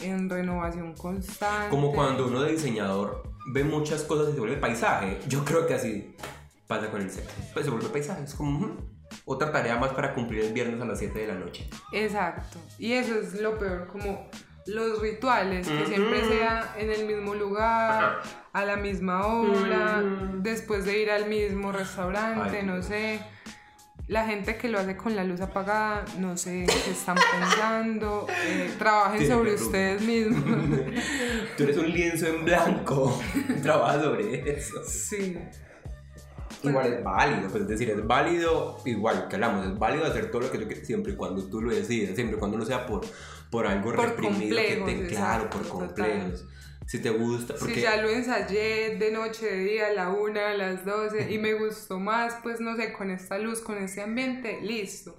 en 0.00 0.28
renovación 0.28 0.94
constante. 0.94 1.70
Como 1.70 1.92
cuando 1.92 2.26
uno 2.26 2.42
de 2.42 2.52
diseñador 2.52 3.22
ve 3.52 3.64
muchas 3.64 4.02
cosas 4.02 4.30
y 4.30 4.34
se 4.34 4.40
vuelve 4.40 4.56
paisaje, 4.56 5.18
yo 5.28 5.44
creo 5.44 5.66
que 5.66 5.74
así 5.74 6.14
pasa 6.66 6.90
con 6.90 7.00
el 7.02 7.10
sexo. 7.10 7.34
Pues 7.52 7.64
se 7.64 7.70
vuelve 7.70 7.88
paisaje, 7.88 8.24
es 8.24 8.34
como 8.34 8.76
otra 9.24 9.50
tarea 9.50 9.76
más 9.76 9.92
para 9.92 10.14
cumplir 10.14 10.44
el 10.44 10.52
viernes 10.52 10.80
a 10.80 10.84
las 10.84 10.98
7 10.98 11.18
de 11.18 11.26
la 11.26 11.34
noche. 11.34 11.68
Exacto, 11.92 12.58
y 12.78 12.92
eso 12.92 13.18
es 13.18 13.40
lo 13.40 13.58
peor, 13.58 13.86
como 13.86 14.28
los 14.66 15.00
rituales, 15.00 15.68
que 15.68 15.86
siempre 15.86 16.24
sea 16.24 16.74
en 16.78 16.90
el 16.90 17.06
mismo 17.06 17.34
lugar, 17.34 18.22
a 18.52 18.64
la 18.64 18.76
misma 18.76 19.26
hora, 19.26 20.02
después 20.36 20.84
de 20.84 21.02
ir 21.02 21.10
al 21.10 21.28
mismo 21.28 21.72
restaurante, 21.72 22.62
no 22.62 22.82
sé. 22.82 23.20
La 24.06 24.26
gente 24.26 24.56
que 24.56 24.68
lo 24.68 24.78
hace 24.78 24.98
con 24.98 25.16
la 25.16 25.24
luz 25.24 25.40
apagada, 25.40 26.04
no 26.18 26.36
sé 26.36 26.66
qué 26.66 26.90
están 26.90 27.16
pensando. 27.16 28.26
Eh, 28.44 28.70
trabajen 28.78 29.26
sobre 29.26 29.54
ustedes 29.54 30.02
mismos. 30.02 30.44
Tú 31.56 31.62
eres 31.62 31.78
un 31.78 31.90
lienzo 31.90 32.26
en 32.26 32.44
blanco. 32.44 33.18
Trabaja 33.62 34.02
sobre 34.02 34.58
eso. 34.58 34.84
Sí 34.84 35.38
igual 36.68 36.92
es 36.92 37.04
válido, 37.04 37.48
pues 37.50 37.62
es 37.62 37.68
decir, 37.68 37.90
es 37.90 38.06
válido, 38.06 38.78
igual 38.84 39.28
que 39.28 39.36
hablamos, 39.36 39.66
es 39.66 39.78
válido 39.78 40.06
hacer 40.06 40.30
todo 40.30 40.42
lo 40.42 40.50
que 40.50 40.58
tú 40.58 40.66
quieres 40.66 40.86
siempre 40.86 41.12
y 41.12 41.16
cuando 41.16 41.42
tú 41.44 41.60
lo 41.60 41.74
decidas, 41.74 42.14
siempre 42.14 42.36
y 42.36 42.38
cuando 42.38 42.58
no 42.58 42.64
sea 42.64 42.86
por, 42.86 43.02
por 43.50 43.66
algo 43.66 43.92
reprimido 43.92 44.56
que 44.56 44.82
te, 44.84 45.06
claro, 45.06 45.50
por 45.50 45.68
complejos. 45.68 46.44
Si 46.86 47.00
te 47.00 47.08
gusta, 47.08 47.54
porque... 47.58 47.76
Si 47.76 47.80
ya 47.80 47.96
lo 47.96 48.10
ensayé 48.10 48.96
de 48.98 49.10
noche, 49.10 49.46
de 49.46 49.64
día, 49.64 49.86
a 49.86 49.92
la 49.92 50.10
una, 50.10 50.50
a 50.50 50.54
las 50.54 50.84
doce, 50.84 51.32
y 51.32 51.38
me 51.38 51.54
gustó 51.54 51.98
más, 51.98 52.36
pues 52.42 52.60
no 52.60 52.76
sé, 52.76 52.92
con 52.92 53.10
esta 53.10 53.38
luz, 53.38 53.60
con 53.60 53.78
este 53.78 54.02
ambiente, 54.02 54.60
listo. 54.60 55.14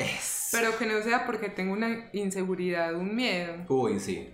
Pero 0.51 0.77
que 0.77 0.85
no 0.85 1.01
sea 1.01 1.25
porque 1.25 1.49
tengo 1.49 1.73
una 1.73 2.09
inseguridad, 2.13 2.93
un 2.93 3.15
miedo. 3.15 3.53
Uy, 3.67 3.99
sí. 3.99 4.29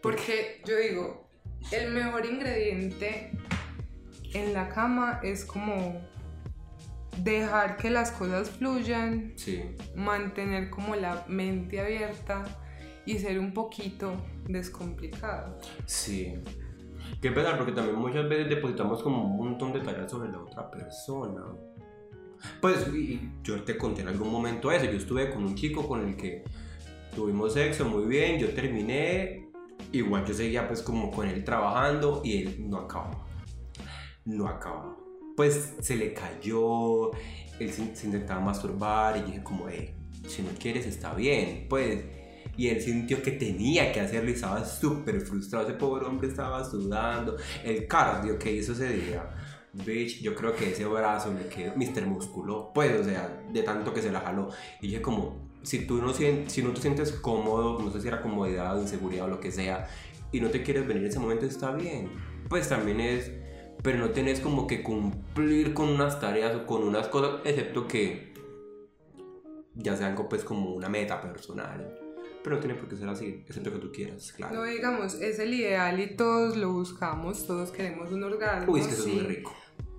Porque 0.00 0.62
yo 0.64 0.76
digo, 0.78 1.28
el 1.70 1.92
mejor 1.92 2.24
ingrediente 2.24 3.32
en 4.32 4.54
la 4.54 4.70
cama 4.70 5.20
es 5.22 5.44
como 5.44 6.00
dejar 7.18 7.76
que 7.76 7.90
las 7.90 8.10
cosas 8.10 8.48
fluyan, 8.50 9.34
mantener 9.96 10.70
como 10.70 10.96
la 10.96 11.24
mente 11.28 11.80
abierta 11.80 12.44
y 13.08 13.18
ser 13.18 13.38
un 13.38 13.52
poquito 13.52 14.12
descomplicado. 14.46 15.58
Sí. 15.86 16.34
Qué 17.20 17.30
pesar, 17.30 17.56
porque 17.56 17.72
también 17.72 17.96
muchas 17.96 18.28
veces 18.28 18.48
depositamos 18.48 19.02
como 19.02 19.24
un 19.24 19.36
montón 19.50 19.72
de 19.72 19.80
tareas 19.80 20.10
sobre 20.10 20.30
la 20.30 20.38
otra 20.38 20.70
persona. 20.70 21.42
Pues 22.60 22.86
yo 23.42 23.62
te 23.64 23.76
conté 23.76 24.02
en 24.02 24.08
algún 24.08 24.30
momento 24.30 24.70
eso, 24.70 24.84
yo 24.84 24.98
estuve 24.98 25.30
con 25.30 25.44
un 25.44 25.54
chico 25.54 25.88
con 25.88 26.06
el 26.06 26.16
que 26.16 26.44
tuvimos 27.14 27.54
sexo 27.54 27.88
muy 27.88 28.04
bien, 28.06 28.38
yo 28.38 28.50
terminé, 28.50 29.48
igual 29.90 30.24
yo 30.24 30.34
seguía 30.34 30.68
pues 30.68 30.82
como 30.82 31.10
con 31.10 31.26
él 31.26 31.42
trabajando 31.42 32.20
y 32.24 32.42
él 32.42 32.68
no 32.68 32.78
acababa. 32.78 33.26
No 34.24 34.46
acababa 34.46 35.08
pues 35.38 35.74
se 35.78 35.94
le 35.94 36.12
cayó, 36.14 37.12
él 37.60 37.70
se, 37.70 38.06
intentaba 38.06 38.40
masturbar 38.40 39.18
y 39.18 39.22
dije 39.22 39.40
como, 39.44 39.68
hey, 39.68 39.94
si 40.26 40.42
no 40.42 40.50
quieres 40.58 40.84
está 40.84 41.14
bien, 41.14 41.66
pues. 41.70 42.02
Y 42.58 42.68
él 42.68 42.82
sintió 42.82 43.22
que 43.22 43.30
tenía 43.30 43.90
que 43.90 44.00
hacerlo 44.00 44.28
y 44.28 44.34
estaba 44.34 44.62
súper 44.66 45.22
frustrado. 45.22 45.66
Ese 45.66 45.78
pobre 45.78 46.04
hombre 46.04 46.28
estaba 46.28 46.62
sudando. 46.62 47.36
El 47.64 47.86
cardio 47.86 48.38
que 48.38 48.52
hizo 48.52 48.72
ese 48.72 48.92
día, 48.92 49.30
bitch, 49.72 50.20
yo 50.20 50.34
creo 50.34 50.54
que 50.54 50.72
ese 50.72 50.84
brazo 50.84 51.32
le 51.32 51.48
quedó 51.48 51.74
Mr. 51.76 52.06
Músculo. 52.06 52.70
Pues, 52.74 53.00
o 53.00 53.04
sea, 53.04 53.42
de 53.50 53.62
tanto 53.62 53.94
que 53.94 54.02
se 54.02 54.12
la 54.12 54.20
jaló. 54.20 54.50
Y 54.82 54.88
dije 54.88 55.00
como, 55.00 55.48
si 55.62 55.86
tú 55.86 56.02
no, 56.02 56.12
si 56.12 56.62
no 56.62 56.72
te 56.74 56.80
sientes 56.82 57.12
cómodo, 57.12 57.80
no 57.80 57.90
sé 57.90 58.02
si 58.02 58.08
era 58.08 58.20
comodidad, 58.20 58.78
inseguridad 58.78 59.24
o 59.26 59.28
lo 59.28 59.40
que 59.40 59.50
sea, 59.50 59.88
y 60.32 60.40
no 60.40 60.50
te 60.50 60.62
quieres 60.62 60.86
venir 60.86 61.04
en 61.04 61.08
ese 61.08 61.18
momento, 61.18 61.46
está 61.46 61.70
bien. 61.72 62.10
Pues 62.50 62.68
también 62.68 63.00
es 63.00 63.30
pero 63.82 63.98
no 63.98 64.10
tenés 64.10 64.40
como 64.40 64.66
que 64.66 64.82
cumplir 64.82 65.72
con 65.72 65.88
unas 65.88 66.20
tareas 66.20 66.56
o 66.56 66.66
con 66.66 66.82
unas 66.82 67.08
cosas, 67.08 67.40
excepto 67.44 67.86
que 67.86 68.34
ya 69.74 69.96
sea 69.96 70.08
algo 70.08 70.28
pues 70.28 70.42
como 70.44 70.72
una 70.72 70.88
meta 70.88 71.20
personal. 71.20 71.97
Pero 72.48 72.56
no 72.56 72.66
tiene 72.66 72.80
por 72.80 72.88
qué 72.88 72.96
ser 72.96 73.08
así, 73.10 73.44
excepto 73.46 73.70
que 73.70 73.78
tú 73.78 73.92
quieras, 73.92 74.32
claro. 74.32 74.54
No, 74.54 74.64
digamos, 74.64 75.12
es 75.16 75.38
el 75.38 75.52
ideal 75.52 76.00
y 76.00 76.16
todos 76.16 76.56
lo 76.56 76.72
buscamos, 76.72 77.46
todos 77.46 77.70
queremos 77.70 78.10
un 78.10 78.24
orgasmo. 78.24 78.72
Uy, 78.72 78.80
es 78.80 78.86
que 78.86 78.94
eso 78.94 79.06
es 79.06 79.14
muy 79.14 79.24
rico. 79.24 79.54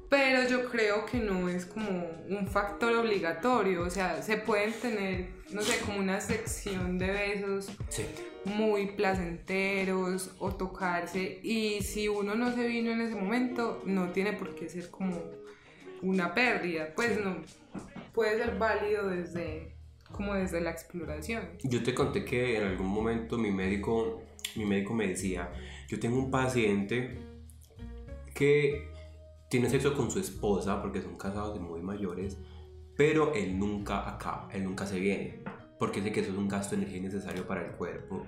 Pero 0.10 0.50
yo 0.50 0.68
creo 0.68 1.06
que 1.06 1.20
no 1.20 1.48
es 1.48 1.68
como 1.68 2.10
un 2.28 2.48
factor 2.48 2.96
obligatorio, 2.96 3.84
o 3.84 3.90
sea, 3.92 4.24
se 4.24 4.38
pueden 4.38 4.74
tener, 4.74 5.30
no 5.52 5.62
sé, 5.62 5.78
como 5.86 6.00
una 6.00 6.20
sección 6.22 6.98
de 6.98 7.12
besos. 7.12 7.70
Sí 7.90 8.04
muy 8.46 8.88
placenteros 8.88 10.32
o 10.40 10.56
tocarse 10.56 11.42
y 11.44 11.82
si 11.84 12.08
uno 12.08 12.36
no 12.36 12.56
se 12.56 12.66
vino 12.66 12.90
en 12.90 13.02
ese 13.02 13.14
momento 13.14 13.82
no 13.86 14.12
tiene 14.12 14.32
por 14.32 14.56
qué 14.56 14.70
ser 14.70 14.90
como 14.90 15.22
una 16.02 16.34
pérdida 16.34 16.94
pues 16.96 17.20
no 17.22 17.36
puede 18.14 18.38
ser 18.38 18.58
válido 18.58 19.10
desde 19.10 19.76
como 20.12 20.34
desde 20.34 20.62
la 20.62 20.72
exploración 20.72 21.50
yo 21.64 21.84
te 21.84 21.94
conté 21.94 22.26
que 22.26 22.58
en 22.58 22.64
algún 22.64 22.88
momento 22.88 23.38
mi 23.38 23.52
médico 23.52 24.22
mi 24.56 24.66
médico 24.66 24.94
me 24.94 25.08
decía 25.08 25.52
yo 25.88 26.00
tengo 26.00 26.18
un 26.18 26.32
paciente 26.32 27.20
que 28.34 28.90
tiene 29.50 29.70
sexo 29.70 29.96
con 29.96 30.12
su 30.12 30.20
esposa 30.20 30.82
porque 30.82 31.02
son 31.02 31.18
casados 31.18 31.54
de 31.54 31.60
muy 31.60 31.82
mayores 31.82 32.38
pero 32.98 33.34
él 33.34 33.58
nunca 33.58 34.10
acaba 34.10 34.50
él 34.52 34.64
nunca 34.64 34.86
se 34.86 35.00
viene 35.00 35.44
porque 35.80 36.04
sé 36.04 36.12
que 36.12 36.20
eso 36.20 36.32
es 36.32 36.38
un 36.38 36.50
gasto 36.50 36.76
de 36.76 36.84
energía 36.84 37.02
necesario 37.02 37.48
para 37.48 37.66
el 37.66 37.72
cuerpo. 37.72 38.26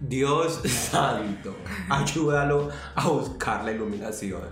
Dios 0.00 0.60
santo, 0.66 1.54
ayúdalo 1.88 2.68
a 2.96 3.08
buscar 3.08 3.64
la 3.64 3.72
iluminación. 3.72 4.42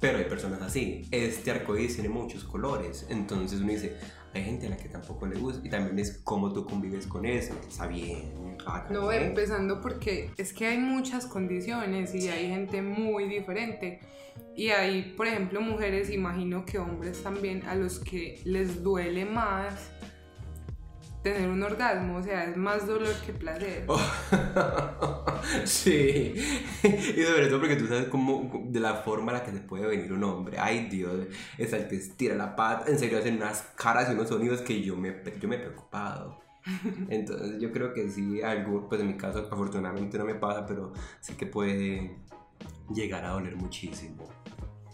Pero 0.00 0.18
hay 0.18 0.24
personas 0.24 0.62
así. 0.62 1.08
Este 1.10 1.50
arcoíris 1.50 1.94
tiene 1.94 2.08
muchos 2.08 2.44
colores. 2.44 3.06
Entonces 3.10 3.60
uno 3.60 3.72
dice, 3.72 3.96
hay 4.34 4.44
gente 4.44 4.66
a 4.66 4.70
la 4.70 4.76
que 4.76 4.88
tampoco 4.88 5.26
le 5.26 5.36
gusta. 5.36 5.66
Y 5.66 5.70
también 5.70 5.98
es 5.98 6.18
cómo 6.24 6.52
tú 6.52 6.64
convives 6.66 7.06
con 7.06 7.24
eso. 7.24 7.54
Está 7.68 7.86
bien. 7.86 8.56
No, 8.90 9.10
empezando 9.12 9.80
porque 9.80 10.30
es 10.36 10.52
que 10.52 10.66
hay 10.66 10.78
muchas 10.78 11.26
condiciones 11.26 12.14
y 12.14 12.28
hay 12.28 12.48
gente 12.48 12.82
muy 12.82 13.28
diferente. 13.28 14.00
Y 14.56 14.70
hay, 14.70 15.14
por 15.16 15.26
ejemplo, 15.26 15.60
mujeres, 15.60 16.10
imagino 16.10 16.64
que 16.64 16.78
hombres 16.78 17.22
también, 17.22 17.62
a 17.66 17.74
los 17.74 17.98
que 17.98 18.40
les 18.44 18.82
duele 18.82 19.24
más 19.24 19.90
tener 21.24 21.48
un 21.48 21.62
orgasmo, 21.62 22.18
o 22.18 22.22
sea, 22.22 22.44
es 22.44 22.56
más 22.56 22.86
dolor 22.86 23.14
que 23.24 23.32
placer. 23.32 23.86
sí, 25.64 26.34
y 26.82 27.22
sobre 27.22 27.46
todo 27.48 27.60
porque 27.60 27.76
tú 27.76 27.86
sabes 27.86 28.08
cómo, 28.08 28.62
de 28.66 28.78
la 28.78 28.96
forma 28.96 29.32
en 29.32 29.38
la 29.38 29.44
que 29.44 29.52
se 29.52 29.60
puede 29.60 29.86
venir 29.86 30.12
un 30.12 30.22
hombre. 30.22 30.58
Ay 30.60 30.88
Dios, 30.90 31.26
es 31.56 31.72
el 31.72 31.88
que 31.88 31.96
estira 31.96 32.36
la 32.36 32.54
pata, 32.54 32.90
en 32.90 32.98
serio 32.98 33.18
hacen 33.18 33.36
unas 33.36 33.62
caras 33.74 34.10
y 34.10 34.12
unos 34.12 34.28
sonidos 34.28 34.60
que 34.60 34.82
yo 34.82 34.96
me, 34.96 35.14
yo 35.40 35.48
me 35.48 35.56
he 35.56 35.60
preocupado. 35.60 36.42
Entonces 37.08 37.58
yo 37.58 37.72
creo 37.72 37.94
que 37.94 38.08
sí, 38.10 38.42
algo, 38.42 38.86
pues 38.86 39.00
en 39.00 39.08
mi 39.08 39.16
caso 39.16 39.48
afortunadamente 39.50 40.18
no 40.18 40.26
me 40.26 40.34
pasa, 40.34 40.66
pero 40.66 40.92
sí 41.20 41.34
que 41.34 41.46
puede 41.46 42.18
llegar 42.94 43.24
a 43.24 43.30
doler 43.30 43.56
muchísimo. 43.56 44.28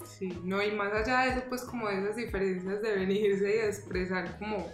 Sí, 0.04 0.38
no, 0.44 0.62
y 0.62 0.70
más 0.72 0.92
allá 0.92 1.22
de 1.22 1.30
eso, 1.30 1.42
pues 1.48 1.62
como 1.62 1.88
esas 1.88 2.14
diferencias 2.14 2.80
de 2.82 2.94
venirse 2.94 3.56
y 3.56 3.58
expresar 3.58 4.38
como 4.38 4.66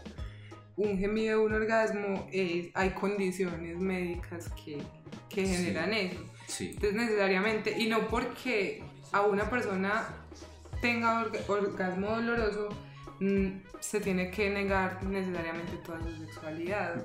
un 0.77 0.99
gemido, 0.99 1.43
un 1.43 1.55
orgasmo, 1.55 2.29
hay 2.75 2.91
condiciones 2.91 3.79
médicas 3.79 4.51
que, 4.51 4.83
que 5.29 5.47
generan 5.47 5.93
eso. 5.93 6.23
Sí. 6.47 6.71
Entonces 6.75 6.95
necesariamente, 6.95 7.75
y 7.79 7.89
no 7.89 8.09
porque 8.09 8.83
a 9.13 9.23
una 9.23 9.49
persona 9.49 10.07
tenga 10.81 11.27
orgasmo 11.49 12.11
doloroso, 12.11 12.69
mm, 13.21 13.47
se 13.81 14.01
tiene 14.01 14.31
que 14.31 14.51
negar 14.51 15.03
necesariamente 15.05 15.77
toda 15.85 16.01
su 16.01 16.17
sexualidad. 16.27 17.03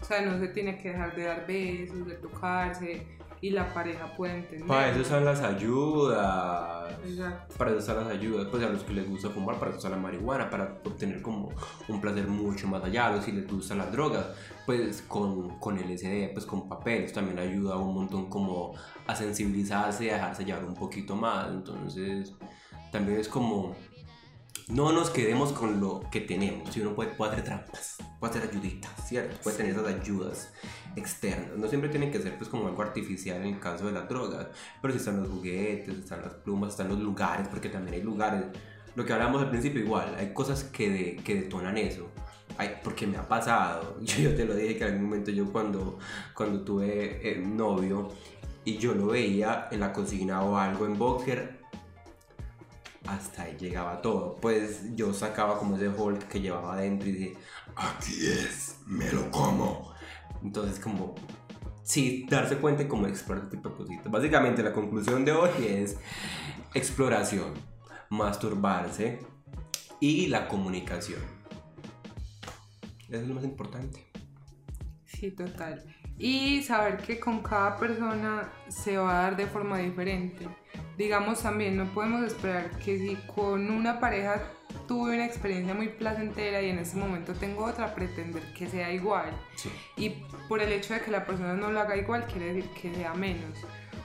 O 0.00 0.04
sea, 0.04 0.20
no 0.22 0.38
se 0.38 0.48
tiene 0.48 0.78
que 0.78 0.90
dejar 0.90 1.16
de 1.16 1.24
dar 1.24 1.46
besos, 1.46 2.06
de 2.06 2.14
tocarse, 2.14 3.06
y 3.40 3.50
la 3.50 3.72
pareja 3.72 4.14
puede 4.16 4.38
entender. 4.38 4.66
Para 4.66 4.90
eso 4.90 5.04
son 5.04 5.24
las 5.24 5.40
ayudas. 5.40 6.92
Exacto. 7.04 7.54
Para 7.56 7.70
eso 7.72 7.80
son 7.82 7.96
las 7.96 8.08
ayudas. 8.08 8.48
Pues 8.50 8.62
a 8.62 8.68
los 8.68 8.82
que 8.82 8.92
les 8.92 9.08
gusta 9.08 9.30
fumar, 9.30 9.58
para 9.58 9.70
eso 9.70 9.78
está 9.78 9.90
la 9.90 9.96
marihuana, 9.96 10.50
para 10.50 10.78
obtener 10.84 11.22
como 11.22 11.50
un 11.88 12.00
placer 12.00 12.26
mucho 12.26 12.66
más 12.66 12.82
allá. 12.84 13.08
A 13.08 13.12
los 13.12 13.24
que 13.24 13.32
les 13.32 13.46
gustan 13.46 13.78
las 13.78 13.92
drogas, 13.92 14.26
pues 14.66 15.02
con, 15.02 15.58
con 15.58 15.76
LSD, 15.76 16.32
pues 16.32 16.44
con 16.46 16.68
papeles 16.68 17.12
también 17.12 17.38
ayuda 17.38 17.76
un 17.76 17.94
montón 17.94 18.28
como 18.28 18.74
a 19.06 19.14
sensibilizarse 19.14 20.10
a 20.10 20.14
dejarse 20.14 20.44
llevar 20.44 20.64
un 20.64 20.74
poquito 20.74 21.14
más. 21.14 21.48
Entonces, 21.48 22.34
también 22.90 23.20
es 23.20 23.28
como 23.28 23.74
no 24.68 24.92
nos 24.92 25.10
quedemos 25.10 25.52
con 25.52 25.80
lo 25.80 26.02
que 26.10 26.20
tenemos. 26.20 26.72
Si 26.72 26.80
uno 26.80 26.94
puede, 26.94 27.10
puede 27.10 27.32
hacer 27.32 27.44
trampas, 27.44 27.96
puede 28.20 28.38
hacer 28.38 28.50
ayuditas, 28.50 28.90
¿cierto? 29.08 29.36
Puede 29.42 29.56
tener 29.56 29.72
esas 29.72 29.86
ayudas 29.86 30.52
externas. 30.94 31.56
No 31.56 31.68
siempre 31.68 31.88
tiene 31.88 32.10
que 32.10 32.20
ser 32.20 32.36
pues 32.36 32.50
como 32.50 32.68
algo 32.68 32.82
artificial 32.82 33.38
en 33.38 33.54
el 33.54 33.60
caso 33.60 33.86
de 33.86 33.92
las 33.92 34.08
drogas, 34.08 34.48
pero 34.82 34.92
si 34.92 34.98
están 34.98 35.20
los 35.20 35.30
juguetes, 35.30 35.88
están 35.96 36.22
las 36.22 36.34
plumas, 36.34 36.70
están 36.70 36.88
los 36.88 36.98
lugares, 36.98 37.48
porque 37.48 37.68
también 37.68 37.94
hay 37.94 38.02
lugares. 38.02 38.44
Lo 38.94 39.04
que 39.04 39.12
hablamos 39.12 39.42
al 39.42 39.50
principio 39.50 39.80
igual, 39.80 40.14
hay 40.18 40.32
cosas 40.34 40.64
que, 40.64 41.16
que 41.24 41.34
detonan 41.34 41.78
eso. 41.78 42.10
Ay, 42.58 42.74
porque 42.82 43.06
me 43.06 43.16
ha 43.16 43.26
pasado. 43.26 43.98
Yo, 44.02 44.34
te 44.34 44.44
lo 44.44 44.54
dije 44.54 44.76
que 44.76 44.84
en 44.84 44.92
algún 44.92 45.04
momento 45.04 45.30
yo 45.30 45.50
cuando, 45.52 45.98
cuando 46.34 46.62
tuve 46.62 47.20
eh, 47.22 47.38
novio 47.38 48.08
y 48.64 48.76
yo 48.76 48.94
lo 48.94 49.06
veía 49.06 49.68
en 49.70 49.80
la 49.80 49.92
cocina 49.92 50.42
o 50.42 50.58
algo 50.58 50.84
en 50.84 50.98
Boker, 50.98 51.57
hasta 53.08 53.44
ahí 53.44 53.56
llegaba 53.58 54.02
todo. 54.02 54.36
Pues 54.36 54.94
yo 54.94 55.14
sacaba 55.14 55.58
como 55.58 55.76
ese 55.76 55.88
Hulk 55.88 56.28
que 56.28 56.40
llevaba 56.40 56.74
adentro 56.74 57.08
y 57.08 57.12
dije, 57.12 57.36
aquí 57.74 58.26
es, 58.26 58.80
me 58.86 59.10
lo 59.10 59.30
como. 59.30 59.92
Entonces 60.42 60.78
como, 60.78 61.14
sí, 61.82 62.26
darse 62.28 62.58
cuenta 62.58 62.82
y 62.82 62.88
como 62.88 63.06
explorar 63.06 63.44
este 63.44 63.56
tipo 63.56 63.70
de 63.70 63.76
cositas. 63.76 64.12
Básicamente 64.12 64.62
la 64.62 64.72
conclusión 64.72 65.24
de 65.24 65.32
hoy 65.32 65.50
es 65.66 65.96
exploración, 66.74 67.54
masturbarse 68.10 69.20
y 70.00 70.26
la 70.26 70.46
comunicación. 70.46 71.22
Eso 73.08 73.22
es 73.22 73.26
lo 73.26 73.34
más 73.34 73.44
importante. 73.44 74.04
Sí, 75.06 75.30
total. 75.30 75.82
Y 76.18 76.62
saber 76.62 76.98
que 76.98 77.18
con 77.18 77.42
cada 77.42 77.78
persona 77.78 78.52
se 78.68 78.98
va 78.98 79.20
a 79.20 79.22
dar 79.22 79.36
de 79.36 79.46
forma 79.46 79.78
diferente 79.78 80.46
digamos 80.98 81.40
también, 81.42 81.76
no 81.76 81.86
podemos 81.94 82.24
esperar 82.24 82.70
que 82.80 82.98
si 82.98 83.14
con 83.32 83.70
una 83.70 84.00
pareja 84.00 84.42
tuve 84.88 85.14
una 85.14 85.24
experiencia 85.24 85.72
muy 85.72 85.88
placentera 85.88 86.60
y 86.60 86.70
en 86.70 86.80
este 86.80 86.96
momento 86.96 87.32
tengo 87.34 87.64
otra, 87.64 87.94
pretender 87.94 88.42
que 88.52 88.66
sea 88.68 88.92
igual. 88.92 89.30
Y 89.96 90.24
por 90.48 90.60
el 90.60 90.72
hecho 90.72 90.94
de 90.94 91.00
que 91.00 91.12
la 91.12 91.24
persona 91.24 91.54
no 91.54 91.70
lo 91.70 91.80
haga 91.80 91.96
igual, 91.96 92.26
quiere 92.26 92.52
decir 92.52 92.70
que 92.70 92.92
sea 92.92 93.14
menos. 93.14 93.58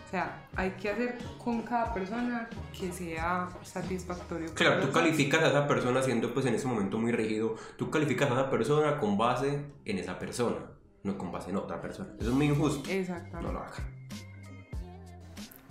O 0.06 0.10
sea, 0.12 0.47
hay 0.56 0.69
que 0.71 0.91
hacer 0.91 1.17
con 1.43 1.63
cada 1.63 1.91
persona 1.91 2.47
que 2.79 2.91
sea 2.91 3.49
satisfactorio. 3.63 4.53
Claro, 4.53 4.86
tú 4.86 4.91
calificas 4.91 5.41
a 5.41 5.47
esa 5.47 5.67
persona 5.67 6.03
siendo 6.03 6.32
pues 6.32 6.45
en 6.45 6.53
ese 6.53 6.67
momento 6.67 6.99
muy 6.99 7.12
rígido, 7.12 7.56
tú 7.75 7.89
calificas 7.89 8.29
a 8.29 8.34
esa 8.34 8.49
persona 8.51 8.99
con 8.99 9.17
base 9.17 9.65
en 9.86 9.97
esa 9.97 10.19
persona, 10.19 10.58
no 11.01 11.17
con 11.17 11.32
base 11.32 11.49
en 11.49 11.58
otra 11.58 11.82
persona. 11.82 12.10
Eso 12.19 12.29
es 12.29 12.36
muy 12.36 12.45
injusto. 12.45 12.88
Exactamente. 12.91 13.41
No 13.41 13.53
lo 13.53 13.60
hagan. 13.62 14.03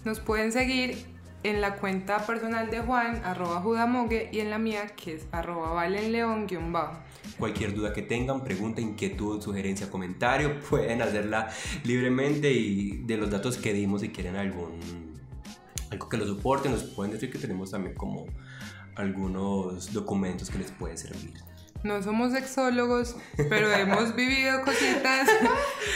Nos 0.05 0.19
pueden 0.19 0.51
seguir 0.51 1.12
en 1.45 1.61
la 1.61 1.77
cuenta 1.77 2.25
personal 2.25 2.71
de 2.71 2.81
Juan, 2.81 3.21
arroba 3.25 3.61
judamogue, 3.61 4.29
y 4.33 4.41
en 4.41 4.51
la 4.51 4.59
mía, 4.59 4.87
que 4.97 5.15
es 5.15 5.27
arroba 5.33 5.73
valenleón-bajo. 5.73 6.99
Cualquier 7.39 7.75
duda 7.75 7.93
que 7.93 8.03
tengan, 8.03 8.45
pregunta, 8.45 8.81
inquietud, 8.81 9.41
sugerencia, 9.41 9.91
comentario, 9.91 10.61
pueden 10.71 11.03
hacerla 11.03 11.51
libremente 11.85 12.53
y 12.53 13.03
de 13.05 13.17
los 13.17 13.31
datos 13.31 13.57
que 13.57 13.73
dimos, 13.73 14.03
si 14.03 14.11
quieren 14.11 14.37
algún 14.37 15.13
algo 15.91 16.09
que 16.09 16.17
lo 16.17 16.27
soporte, 16.27 16.71
nos 16.71 16.85
pueden 16.85 17.13
decir 17.13 17.31
que 17.31 17.39
tenemos 17.39 17.71
también 17.71 17.95
como 17.95 18.27
algunos 18.95 19.93
documentos 19.93 20.49
que 20.49 20.59
les 20.59 20.71
pueden 20.71 20.97
servir. 20.97 21.35
No 21.83 22.03
somos 22.03 22.33
sexólogos, 22.33 23.17
pero 23.37 23.71
hemos 23.73 24.15
vivido 24.17 24.63
cositas, 24.63 25.29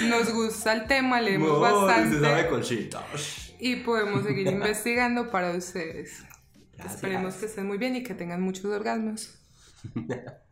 nos 0.03 0.35
gusta 0.35 0.75
el 0.75 0.87
tema, 0.87 1.21
leemos 1.21 1.61
bastante. 1.61 2.17
Se 2.17 2.21
sabe 2.21 2.49
cositas 2.49 3.46
y 3.59 3.77
podemos 3.77 4.25
seguir 4.25 4.47
investigando 4.53 5.31
para 5.31 5.53
ustedes. 5.53 6.25
Esperemos 6.85 7.37
que 7.37 7.47
estén 7.47 7.67
muy 7.67 7.79
bien 7.79 7.97
y 7.97 8.03
que 8.03 8.15
tengan 8.15 8.43
muchos 8.43 8.67
orgasmos. 8.67 9.39